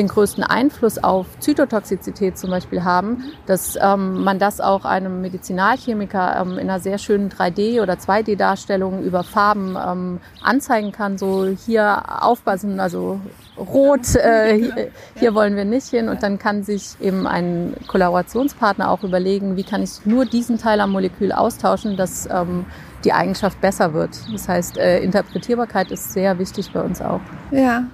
den 0.00 0.08
größten 0.08 0.42
Einfluss 0.42 0.96
auf 0.98 1.26
Zytotoxizität 1.40 2.38
zum 2.38 2.50
Beispiel 2.50 2.84
haben, 2.84 3.24
dass 3.44 3.78
ähm, 3.80 4.24
man 4.24 4.38
das 4.38 4.60
auch 4.60 4.86
einem 4.86 5.20
Medizinalchemiker 5.20 6.40
ähm, 6.40 6.52
in 6.52 6.70
einer 6.70 6.80
sehr 6.80 6.96
schönen 6.96 7.30
3D- 7.30 7.82
oder 7.82 7.94
2D-Darstellung 7.94 9.02
über 9.02 9.22
Farben 9.22 9.76
ähm, 9.76 10.20
anzeigen 10.42 10.90
kann. 10.90 11.18
So 11.18 11.46
hier 11.46 12.02
aufpassen, 12.22 12.80
also 12.80 13.20
rot, 13.58 14.14
äh, 14.14 14.56
hier, 14.58 14.90
hier 15.16 15.34
wollen 15.34 15.54
wir 15.54 15.66
nicht 15.66 15.88
hin. 15.88 16.08
Und 16.08 16.22
dann 16.22 16.38
kann 16.38 16.62
sich 16.62 16.96
eben 17.00 17.26
ein 17.26 17.76
Kollaborationspartner 17.86 18.90
auch 18.90 19.02
überlegen, 19.02 19.58
wie 19.58 19.64
kann 19.64 19.82
ich 19.82 20.06
nur 20.06 20.24
diesen 20.24 20.56
Teil 20.56 20.80
am 20.80 20.92
Molekül 20.92 21.30
austauschen, 21.30 21.98
dass 21.98 22.26
ähm, 22.30 22.64
die 23.04 23.12
Eigenschaft 23.12 23.60
besser 23.60 23.92
wird. 23.92 24.18
Das 24.32 24.48
heißt, 24.48 24.78
äh, 24.78 25.00
Interpretierbarkeit 25.00 25.90
ist 25.90 26.12
sehr 26.12 26.38
wichtig 26.38 26.72
bei 26.72 26.80
uns 26.80 27.02
auch. 27.02 27.20
Ja, 27.50 27.84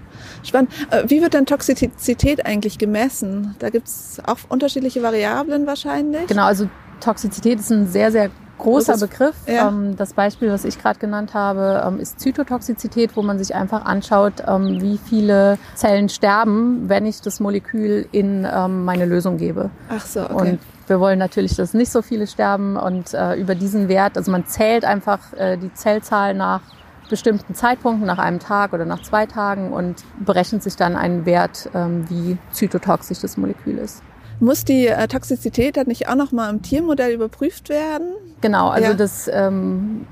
spannend. 0.48 0.70
Äh, 0.90 1.04
wie 1.08 1.22
wird 1.22 1.34
denn 1.34 1.46
Toxizität 1.46 2.44
eigentlich 2.46 2.78
gemessen? 2.78 3.54
Da 3.58 3.70
gibt 3.70 3.88
es 3.88 4.20
auch 4.26 4.38
unterschiedliche 4.48 5.02
Variablen 5.02 5.66
wahrscheinlich. 5.66 6.26
Genau, 6.26 6.44
also 6.44 6.68
Toxizität 7.00 7.60
ist 7.60 7.70
ein 7.70 7.86
sehr, 7.86 8.10
sehr 8.12 8.30
großer 8.58 8.92
das, 8.92 9.00
Begriff. 9.02 9.34
Ja. 9.46 9.68
Ähm, 9.68 9.96
das 9.96 10.14
Beispiel, 10.14 10.50
was 10.50 10.64
ich 10.64 10.80
gerade 10.80 10.98
genannt 10.98 11.34
habe, 11.34 11.82
ähm, 11.86 12.00
ist 12.00 12.20
Zytotoxizität, 12.20 13.16
wo 13.16 13.22
man 13.22 13.38
sich 13.38 13.54
einfach 13.54 13.84
anschaut, 13.84 14.34
ähm, 14.46 14.80
wie 14.80 14.98
viele 14.98 15.58
Zellen 15.74 16.08
sterben, 16.08 16.88
wenn 16.88 17.04
ich 17.06 17.20
das 17.20 17.40
Molekül 17.40 18.06
in 18.12 18.42
meine 18.42 19.04
Lösung 19.04 19.36
gebe. 19.36 19.70
Ach 19.90 20.04
so, 20.04 20.22
okay. 20.22 20.34
Und 20.34 20.58
wir 20.86 21.00
wollen 21.00 21.18
natürlich, 21.18 21.56
dass 21.56 21.74
nicht 21.74 21.90
so 21.90 22.00
viele 22.00 22.26
sterben 22.26 22.76
und 22.76 23.12
äh, 23.12 23.34
über 23.34 23.54
diesen 23.54 23.88
Wert, 23.88 24.16
also 24.16 24.30
man 24.30 24.46
zählt 24.46 24.84
einfach 24.84 25.32
äh, 25.32 25.56
die 25.56 25.72
Zellzahl 25.74 26.34
nach 26.34 26.60
bestimmten 27.08 27.54
Zeitpunkten, 27.54 28.06
nach 28.06 28.18
einem 28.18 28.38
Tag 28.38 28.72
oder 28.72 28.84
nach 28.84 29.02
zwei 29.02 29.26
Tagen 29.26 29.72
und 29.72 30.04
berechnet 30.24 30.62
sich 30.62 30.76
dann 30.76 30.96
einen 30.96 31.26
Wert, 31.26 31.70
ähm, 31.74 32.08
wie 32.08 32.38
zytotoxisch 32.52 33.20
das 33.20 33.36
Molekül 33.36 33.78
ist. 33.78 34.02
Muss 34.38 34.64
die 34.64 34.86
äh, 34.86 35.08
Toxizität 35.08 35.78
dann 35.78 35.86
nicht 35.86 36.08
auch 36.08 36.14
noch 36.14 36.30
mal 36.30 36.50
im 36.50 36.60
Tiermodell 36.60 37.12
überprüft 37.12 37.70
werden? 37.70 38.12
Genau, 38.42 38.68
also 38.68 38.88
ja. 38.88 38.94
das 38.94 39.30
ähm, 39.32 40.06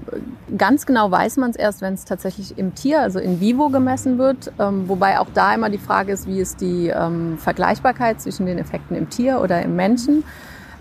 ganz 0.57 0.87
genau 0.87 1.11
weiß 1.11 1.37
man 1.37 1.50
es 1.50 1.57
erst, 1.57 1.83
wenn 1.83 1.92
es 1.92 2.07
tatsächlich 2.07 2.57
im 2.57 2.74
Tier, 2.74 3.02
also 3.02 3.18
in 3.18 3.40
vivo 3.40 3.68
gemessen 3.68 4.16
wird. 4.16 4.50
Ähm, 4.59 4.88
wobei 4.88 5.20
auch 5.20 5.26
da 5.35 5.54
immer 5.54 5.68
die 5.68 5.78
Frage 5.78 6.12
ist, 6.12 6.26
wie 6.26 6.40
ist 6.40 6.62
die 6.62 6.88
ähm, 6.88 7.37
Vergleichbarkeit 7.37 8.22
zwischen 8.22 8.46
den 8.46 8.59
Effekten 8.59 8.96
im 8.96 9.11
Tier 9.11 9.42
oder 9.42 9.61
im 9.61 9.76
Menschen. 9.76 10.24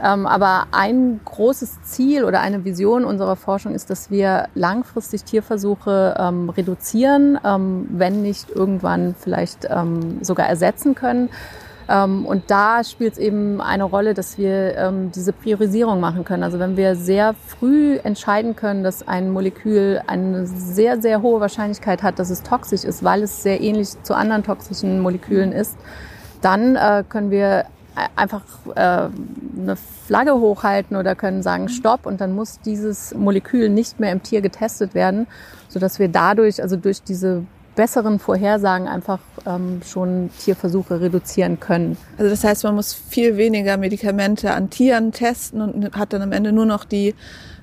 Ähm, 0.01 0.25
aber 0.25 0.67
ein 0.71 1.19
großes 1.25 1.83
Ziel 1.83 2.23
oder 2.23 2.41
eine 2.41 2.65
Vision 2.65 3.05
unserer 3.05 3.35
Forschung 3.35 3.75
ist, 3.75 3.89
dass 3.89 4.09
wir 4.09 4.47
langfristig 4.55 5.23
Tierversuche 5.23 6.15
ähm, 6.17 6.49
reduzieren, 6.49 7.39
ähm, 7.43 7.87
wenn 7.91 8.21
nicht 8.21 8.49
irgendwann 8.49 9.15
vielleicht 9.15 9.67
sogar 10.21 10.47
ersetzen 10.47 10.95
können. 10.95 11.29
Und 11.87 12.43
da 12.47 12.83
spielt 12.83 13.13
es 13.13 13.19
eben 13.19 13.59
eine 13.61 13.83
Rolle, 13.83 14.13
dass 14.13 14.37
wir 14.37 15.09
diese 15.13 15.33
Priorisierung 15.33 15.99
machen 15.99 16.23
können. 16.23 16.43
Also 16.43 16.59
wenn 16.59 16.77
wir 16.77 16.95
sehr 16.95 17.35
früh 17.47 17.97
entscheiden 18.03 18.55
können, 18.55 18.83
dass 18.83 19.07
ein 19.07 19.31
Molekül 19.31 20.01
eine 20.07 20.45
sehr, 20.45 21.01
sehr 21.01 21.21
hohe 21.21 21.39
Wahrscheinlichkeit 21.41 22.03
hat, 22.03 22.19
dass 22.19 22.29
es 22.29 22.41
toxisch 22.43 22.83
ist, 22.83 23.03
weil 23.03 23.23
es 23.23 23.43
sehr 23.43 23.61
ähnlich 23.61 24.01
zu 24.03 24.15
anderen 24.15 24.43
toxischen 24.43 25.01
Molekülen 25.01 25.51
ist, 25.51 25.77
dann 26.41 26.75
äh, 26.75 27.03
können 27.07 27.31
wir 27.31 27.65
einfach 28.15 28.43
äh, 28.75 29.09
eine 29.59 29.75
Flagge 30.05 30.35
hochhalten 30.35 30.97
oder 30.97 31.15
können 31.15 31.43
sagen 31.43 31.69
Stopp. 31.69 32.05
Und 32.05 32.21
dann 32.21 32.33
muss 32.33 32.59
dieses 32.59 33.13
Molekül 33.13 33.69
nicht 33.69 33.99
mehr 33.99 34.11
im 34.11 34.23
Tier 34.23 34.41
getestet 34.41 34.93
werden, 34.93 35.27
so 35.67 35.79
dass 35.79 35.99
wir 35.99 36.07
dadurch, 36.07 36.61
also 36.61 36.75
durch 36.75 37.03
diese 37.03 37.43
besseren 37.75 38.19
Vorhersagen 38.19 38.87
einfach 38.87 39.19
ähm, 39.45 39.81
schon 39.83 40.29
Tierversuche 40.39 41.01
reduzieren 41.01 41.59
können. 41.59 41.97
Also 42.17 42.29
das 42.29 42.43
heißt, 42.43 42.63
man 42.63 42.75
muss 42.75 42.93
viel 42.93 43.37
weniger 43.37 43.77
Medikamente 43.77 44.53
an 44.53 44.69
Tieren 44.69 45.11
testen 45.11 45.61
und 45.61 45.95
hat 45.95 46.13
dann 46.13 46.21
am 46.21 46.31
Ende 46.31 46.51
nur 46.51 46.65
noch 46.65 46.85
die 46.85 47.15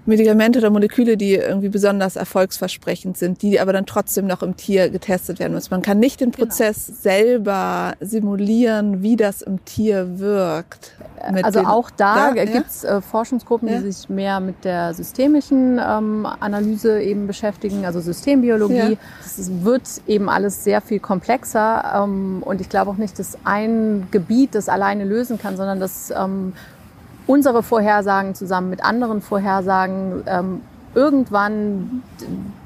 Medikamente 0.06 0.58
oder 0.58 0.70
Moleküle, 0.70 1.16
die 1.16 1.34
irgendwie 1.34 1.68
besonders 1.68 2.16
erfolgsversprechend 2.16 3.18
sind, 3.18 3.42
die 3.42 3.60
aber 3.60 3.72
dann 3.72 3.86
trotzdem 3.86 4.26
noch 4.26 4.42
im 4.42 4.56
Tier 4.56 4.88
getestet 4.88 5.38
werden 5.38 5.52
müssen. 5.52 5.68
Man 5.70 5.82
kann 5.82 5.98
nicht 5.98 6.20
den 6.20 6.30
genau. 6.30 6.46
Prozess 6.46 6.86
genau. 6.86 6.98
selber 7.00 7.94
simulieren, 8.00 9.02
wie 9.02 9.16
das 9.16 9.42
im 9.42 9.64
Tier 9.64 10.18
wirkt. 10.18 10.96
Also 11.42 11.60
auch 11.60 11.90
da, 11.90 12.32
da 12.32 12.44
gibt 12.44 12.68
es 12.68 12.84
äh, 12.84 13.00
Forschungsgruppen, 13.00 13.68
ja. 13.68 13.78
die 13.78 13.92
sich 13.92 14.08
mehr 14.08 14.40
mit 14.40 14.64
der 14.64 14.94
systemischen 14.94 15.78
ähm, 15.78 16.26
Analyse 16.40 17.00
eben 17.00 17.26
beschäftigen, 17.26 17.84
also 17.84 18.00
Systembiologie. 18.00 18.98
Es 19.24 19.48
ja. 19.48 19.64
wird 19.64 19.82
eben 20.06 20.28
alles 20.28 20.64
sehr 20.64 20.80
viel 20.80 20.98
komplexer 20.98 22.02
ähm, 22.04 22.42
und 22.42 22.60
ich 22.60 22.68
glaube 22.68 22.90
auch 22.90 22.96
nicht, 22.96 23.18
dass 23.18 23.38
ein 23.44 24.08
Gebiet 24.10 24.54
das 24.54 24.68
alleine 24.68 25.04
lösen 25.04 25.38
kann, 25.38 25.56
sondern 25.56 25.80
dass 25.80 26.10
ähm, 26.10 26.52
unsere 27.26 27.62
Vorhersagen 27.62 28.34
zusammen 28.34 28.70
mit 28.70 28.82
anderen 28.82 29.20
Vorhersagen 29.20 30.22
ähm, 30.26 30.60
irgendwann 30.94 32.02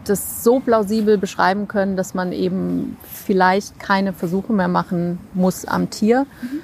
das 0.04 0.42
so 0.42 0.60
plausibel 0.60 1.18
beschreiben 1.18 1.68
können, 1.68 1.96
dass 1.96 2.14
man 2.14 2.32
eben 2.32 2.96
vielleicht 3.02 3.78
keine 3.78 4.12
Versuche 4.12 4.52
mehr 4.52 4.68
machen 4.68 5.18
muss 5.34 5.66
am 5.66 5.90
Tier. 5.90 6.26
Mhm. 6.40 6.60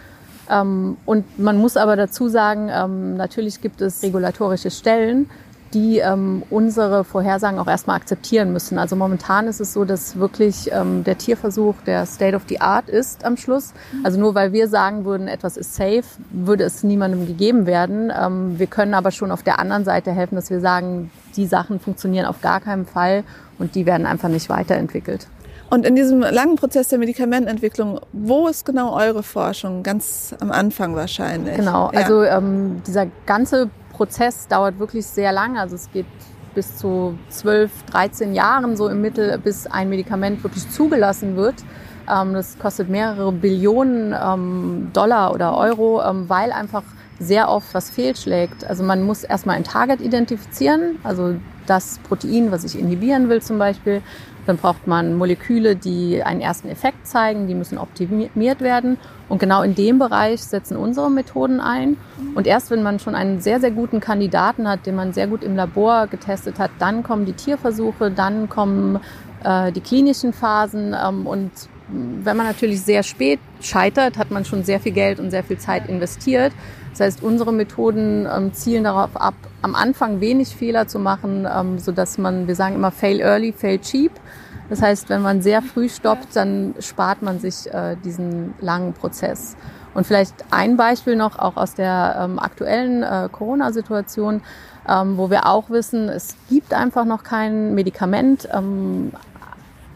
Ähm, 0.51 0.97
und 1.07 1.39
man 1.39 1.59
muss 1.59 1.77
aber 1.77 1.97
dazu 1.97 2.29
sagen, 2.29 2.69
ähm, 2.73 3.17
natürlich 3.17 3.61
gibt 3.61 3.81
es 3.81 4.03
regulatorische 4.03 4.71
Stellen, 4.71 5.31
die 5.73 5.99
ähm, 5.99 6.43
unsere 6.51 7.05
Vorhersagen 7.05 7.59
auch 7.59 7.69
erstmal 7.69 7.97
akzeptieren 7.97 8.53
müssen. 8.53 8.79
Also 8.79 8.97
momentan 8.97 9.47
ist 9.47 9.61
es 9.61 9.73
so, 9.73 9.85
dass 9.85 10.17
wirklich 10.19 10.71
ähm, 10.73 11.05
der 11.05 11.17
Tierversuch 11.17 11.77
der 11.87 12.07
State 12.07 12.35
of 12.35 12.43
the 12.49 12.61
Art 12.61 12.89
ist 12.89 13.25
am 13.25 13.37
Schluss. 13.37 13.73
Also 14.03 14.19
nur 14.19 14.35
weil 14.35 14.53
wir 14.53 14.69
sagen 14.69 15.05
würden, 15.05 15.29
etwas 15.29 15.57
ist 15.57 15.75
safe, 15.75 16.03
würde 16.31 16.65
es 16.65 16.83
niemandem 16.83 17.27
gegeben 17.27 17.67
werden. 17.67 18.13
Ähm, 18.15 18.59
wir 18.59 18.67
können 18.67 18.95
aber 18.95 19.13
schon 19.13 19.31
auf 19.31 19.45
der 19.45 19.61
anderen 19.61 19.85
Seite 19.85 20.11
helfen, 20.11 20.35
dass 20.35 20.51
wir 20.51 20.61
sagen, 20.61 21.11
die 21.37 21.47
Sachen 21.47 21.79
funktionieren 21.79 22.27
auf 22.27 22.41
gar 22.41 22.61
keinen 22.61 22.87
Fall 22.87 23.23
und 23.59 23.77
die 23.77 23.87
werden 23.87 24.07
einfach 24.07 24.29
nicht 24.29 24.49
weiterentwickelt. 24.49 25.29
Und 25.71 25.87
in 25.87 25.95
diesem 25.95 26.21
langen 26.21 26.57
Prozess 26.57 26.89
der 26.89 26.99
Medikamentenentwicklung, 26.99 28.01
wo 28.13 28.49
ist 28.49 28.67
genau 28.67 28.95
eure 28.97 29.23
Forschung? 29.23 29.85
Ganz 29.85 30.35
am 30.41 30.51
Anfang 30.51 30.97
wahrscheinlich. 30.97 31.57
Genau, 31.57 31.91
ja. 31.93 32.01
also 32.01 32.25
ähm, 32.25 32.83
dieser 32.87 33.07
ganze 33.25 33.71
Prozess 33.93 34.49
dauert 34.49 34.81
wirklich 34.81 35.07
sehr 35.07 35.31
lange. 35.31 35.61
Also 35.61 35.77
es 35.77 35.91
geht 35.93 36.07
bis 36.57 36.77
zu 36.77 37.17
12, 37.29 37.71
13 37.85 38.35
Jahren 38.35 38.77
so 38.77 38.89
im 38.89 39.01
Mittel, 39.01 39.39
bis 39.39 39.69
ein 39.69 39.89
Medikament 39.89 40.43
wirklich 40.43 40.69
zugelassen 40.71 41.37
wird. 41.37 41.55
Ähm, 42.11 42.35
das 42.35 42.59
kostet 42.59 42.89
mehrere 42.89 43.31
Billionen 43.31 44.13
ähm, 44.21 44.91
Dollar 44.93 45.33
oder 45.33 45.57
Euro, 45.57 46.03
ähm, 46.03 46.29
weil 46.29 46.51
einfach 46.51 46.83
sehr 47.21 47.49
oft 47.49 47.73
was 47.75 47.91
fehlschlägt. 47.91 48.65
Also 48.65 48.83
man 48.83 49.03
muss 49.03 49.23
erstmal 49.23 49.57
ein 49.57 49.65
Target 49.65 50.01
identifizieren, 50.01 50.99
also 51.05 51.37
das 51.71 52.01
Protein, 52.01 52.51
was 52.51 52.65
ich 52.65 52.79
inhibieren 52.79 53.29
will 53.29 53.41
zum 53.41 53.59
Beispiel. 53.59 54.03
Dann 54.47 54.57
braucht 54.57 54.89
man 54.89 55.17
Moleküle, 55.17 55.77
die 55.77 56.23
einen 56.23 56.41
ersten 56.41 56.69
Effekt 56.69 57.07
zeigen, 57.07 57.47
die 57.47 57.55
müssen 57.55 57.79
optimiert 57.79 58.61
werden. 58.61 58.99
Und 59.29 59.39
genau 59.39 59.63
in 59.63 59.77
dem 59.77 60.01
Bereich 60.01 60.43
setzen 60.43 60.77
unsere 60.77 61.11
Methoden 61.11 61.61
ein. 61.61 61.97
Und 62.35 62.49
erst 62.49 62.73
wenn 62.73 62.83
man 62.83 62.99
schon 62.99 63.15
einen 63.15 63.41
sehr, 63.41 63.61
sehr 63.61 63.71
guten 63.71 64.01
Kandidaten 64.01 64.69
hat, 64.69 64.87
den 64.87 64.97
man 64.97 65.13
sehr 65.13 65.29
gut 65.29 65.45
im 65.45 65.55
Labor 65.55 66.09
getestet 66.09 66.59
hat, 66.59 66.73
dann 66.81 67.05
kommen 67.05 67.27
die 67.27 67.35
Tierversuche, 67.35 68.11
dann 68.11 68.49
kommen 68.49 68.99
äh, 69.45 69.71
die 69.71 69.81
klinischen 69.81 70.33
Phasen. 70.33 70.97
Ähm, 71.01 71.27
und 71.27 71.53
wenn 71.89 72.37
man 72.37 72.47
natürlich 72.47 72.83
sehr 72.83 73.05
spät 73.05 73.39
scheitert, 73.61 74.19
hat 74.19 74.33
man 74.33 74.45
schon 74.45 74.65
sehr 74.65 74.81
viel 74.81 74.93
Geld 74.93 75.21
und 75.21 75.31
sehr 75.31 75.45
viel 75.45 75.59
Zeit 75.59 75.89
investiert. 75.89 76.53
Das 77.01 77.15
heißt, 77.15 77.23
unsere 77.23 77.51
Methoden 77.51 78.29
ähm, 78.31 78.53
zielen 78.53 78.85
darauf 78.85 79.19
ab, 79.19 79.33
am 79.63 79.75
Anfang 79.75 80.21
wenig 80.21 80.55
Fehler 80.55 80.87
zu 80.87 80.99
machen, 80.99 81.49
ähm, 81.51 81.79
so 81.79 81.93
dass 81.93 82.19
man, 82.19 82.47
wir 82.47 82.55
sagen 82.55 82.75
immer 82.75 82.91
fail 82.91 83.21
early, 83.21 83.55
fail 83.55 83.79
cheap. 83.79 84.13
Das 84.69 84.83
heißt, 84.83 85.09
wenn 85.09 85.23
man 85.23 85.41
sehr 85.41 85.63
früh 85.63 85.89
stoppt, 85.89 86.37
dann 86.37 86.75
spart 86.79 87.23
man 87.23 87.41
sich 87.41 87.73
äh, 87.73 87.97
diesen 88.05 88.53
langen 88.61 88.93
Prozess. 88.93 89.57
Und 89.95 90.07
vielleicht 90.07 90.35
ein 90.51 90.77
Beispiel 90.77 91.17
noch 91.17 91.39
auch 91.39 91.57
aus 91.57 91.73
der 91.73 92.21
ähm, 92.21 92.39
aktuellen 92.39 93.03
äh, 93.03 93.31
Corona-Situation, 93.33 94.43
ähm, 94.87 95.17
wo 95.17 95.31
wir 95.31 95.47
auch 95.47 95.71
wissen, 95.71 96.11
es 96.11 96.37
gibt 96.51 96.75
einfach 96.75 97.07
noch 97.07 97.25
kein 97.25 97.75
Medikament. 97.75 98.47
Ähm, 98.53 99.13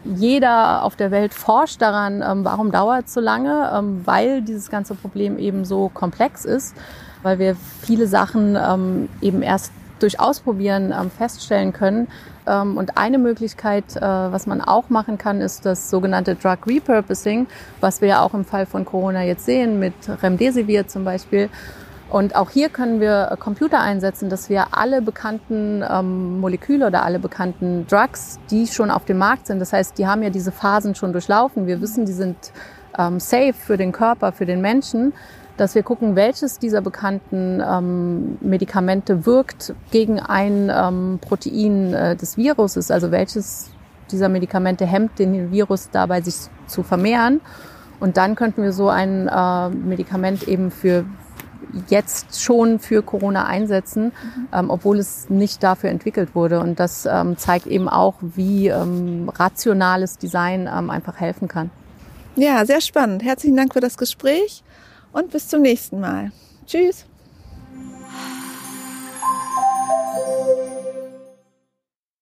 jeder 0.05 0.83
auf 0.83 0.95
der 0.95 1.11
Welt 1.11 1.33
forscht 1.33 1.81
daran, 1.81 2.21
ähm, 2.21 2.45
warum 2.45 2.71
dauert 2.71 3.07
es 3.07 3.13
so 3.13 3.21
lange, 3.21 3.71
ähm, 3.73 4.01
weil 4.05 4.41
dieses 4.41 4.69
ganze 4.69 4.95
Problem 4.95 5.37
eben 5.39 5.65
so 5.65 5.89
komplex 5.89 6.45
ist, 6.45 6.75
weil 7.23 7.39
wir 7.39 7.55
viele 7.81 8.07
Sachen 8.07 8.55
ähm, 8.55 9.09
eben 9.21 9.41
erst 9.41 9.71
durch 9.99 10.19
Ausprobieren 10.19 10.93
feststellen 11.17 11.71
können. 11.71 12.09
Und 12.45 12.97
eine 12.97 13.17
Möglichkeit, 13.17 13.95
äh, 13.95 14.01
was 14.01 14.45
man 14.45 14.61
auch 14.61 14.89
machen 14.89 15.17
kann, 15.17 15.41
ist 15.41 15.65
das 15.65 15.89
sogenannte 15.89 16.35
Drug 16.35 16.57
Repurposing, 16.67 17.47
was 17.79 18.01
wir 18.01 18.09
ja 18.09 18.21
auch 18.21 18.35
im 18.35 18.43
Fall 18.43 18.67
von 18.67 18.85
Corona 18.85 19.23
jetzt 19.23 19.45
sehen, 19.45 19.79
mit 19.79 19.93
Remdesivir 20.21 20.87
zum 20.87 21.05
Beispiel. 21.05 21.49
Und 22.15 22.37
auch 22.37 22.49
hier 22.49 22.69
können 22.69 23.01
wir 23.01 23.29
äh, 23.29 23.35
Computer 23.35 23.81
einsetzen, 23.81 24.29
dass 24.29 24.47
wir 24.49 24.67
alle 24.71 25.01
bekannten 25.01 25.83
ähm, 25.85 26.39
Moleküle 26.39 26.87
oder 26.87 27.03
alle 27.03 27.19
bekannten 27.19 27.85
Drugs, 27.87 28.39
die 28.49 28.67
schon 28.67 28.89
auf 28.89 29.03
dem 29.03 29.17
Markt 29.17 29.47
sind, 29.47 29.59
das 29.59 29.73
heißt, 29.73 29.97
die 29.97 30.07
haben 30.07 30.23
ja 30.23 30.29
diese 30.29 30.53
Phasen 30.53 30.95
schon 30.95 31.11
durchlaufen. 31.11 31.67
Wir 31.67 31.81
wissen, 31.81 32.05
die 32.05 32.13
sind 32.13 32.37
ähm, 32.97 33.19
safe 33.19 33.51
für 33.51 33.75
den 33.75 33.91
Körper, 33.91 34.31
für 34.31 34.45
den 34.45 34.61
Menschen, 34.61 35.11
dass 35.57 35.75
wir 35.75 35.83
gucken, 35.83 36.15
welches 36.15 36.57
dieser 36.57 36.79
bekannten 36.79 37.61
ähm, 37.61 38.37
Medikamente 38.39 39.25
wirkt 39.25 39.73
gegen 39.91 40.21
ein 40.21 40.71
ähm, 40.73 41.19
Protein 41.19 41.93
äh, 41.93 42.15
des 42.15 42.37
Viruses, 42.37 42.91
also 42.91 43.11
welches 43.11 43.71
dieser 44.09 44.29
Medikamente 44.29 44.85
hemmt 44.85 45.19
den 45.19 45.51
Virus 45.51 45.89
dabei, 45.91 46.21
sich 46.21 46.35
zu 46.65 46.81
vermehren. 46.81 47.41
Und 47.99 48.15
dann 48.15 48.35
könnten 48.35 48.63
wir 48.63 48.71
so 48.71 48.87
ein 48.87 49.27
äh, 49.27 49.69
Medikament 49.69 50.47
eben 50.47 50.71
für 50.71 51.03
jetzt 51.89 52.41
schon 52.41 52.79
für 52.79 53.01
Corona 53.01 53.45
einsetzen, 53.45 54.05
mhm. 54.05 54.47
ähm, 54.53 54.69
obwohl 54.69 54.99
es 54.99 55.29
nicht 55.29 55.63
dafür 55.63 55.89
entwickelt 55.89 56.35
wurde. 56.35 56.59
Und 56.59 56.79
das 56.79 57.05
ähm, 57.05 57.37
zeigt 57.37 57.67
eben 57.67 57.89
auch, 57.89 58.15
wie 58.21 58.67
ähm, 58.67 59.29
rationales 59.29 60.17
Design 60.17 60.69
ähm, 60.73 60.89
einfach 60.89 61.19
helfen 61.19 61.47
kann. 61.47 61.69
Ja, 62.35 62.65
sehr 62.65 62.81
spannend. 62.81 63.23
Herzlichen 63.23 63.55
Dank 63.55 63.73
für 63.73 63.79
das 63.79 63.97
Gespräch 63.97 64.63
und 65.11 65.31
bis 65.31 65.47
zum 65.47 65.61
nächsten 65.61 65.99
Mal. 65.99 66.31
Tschüss. 66.65 67.04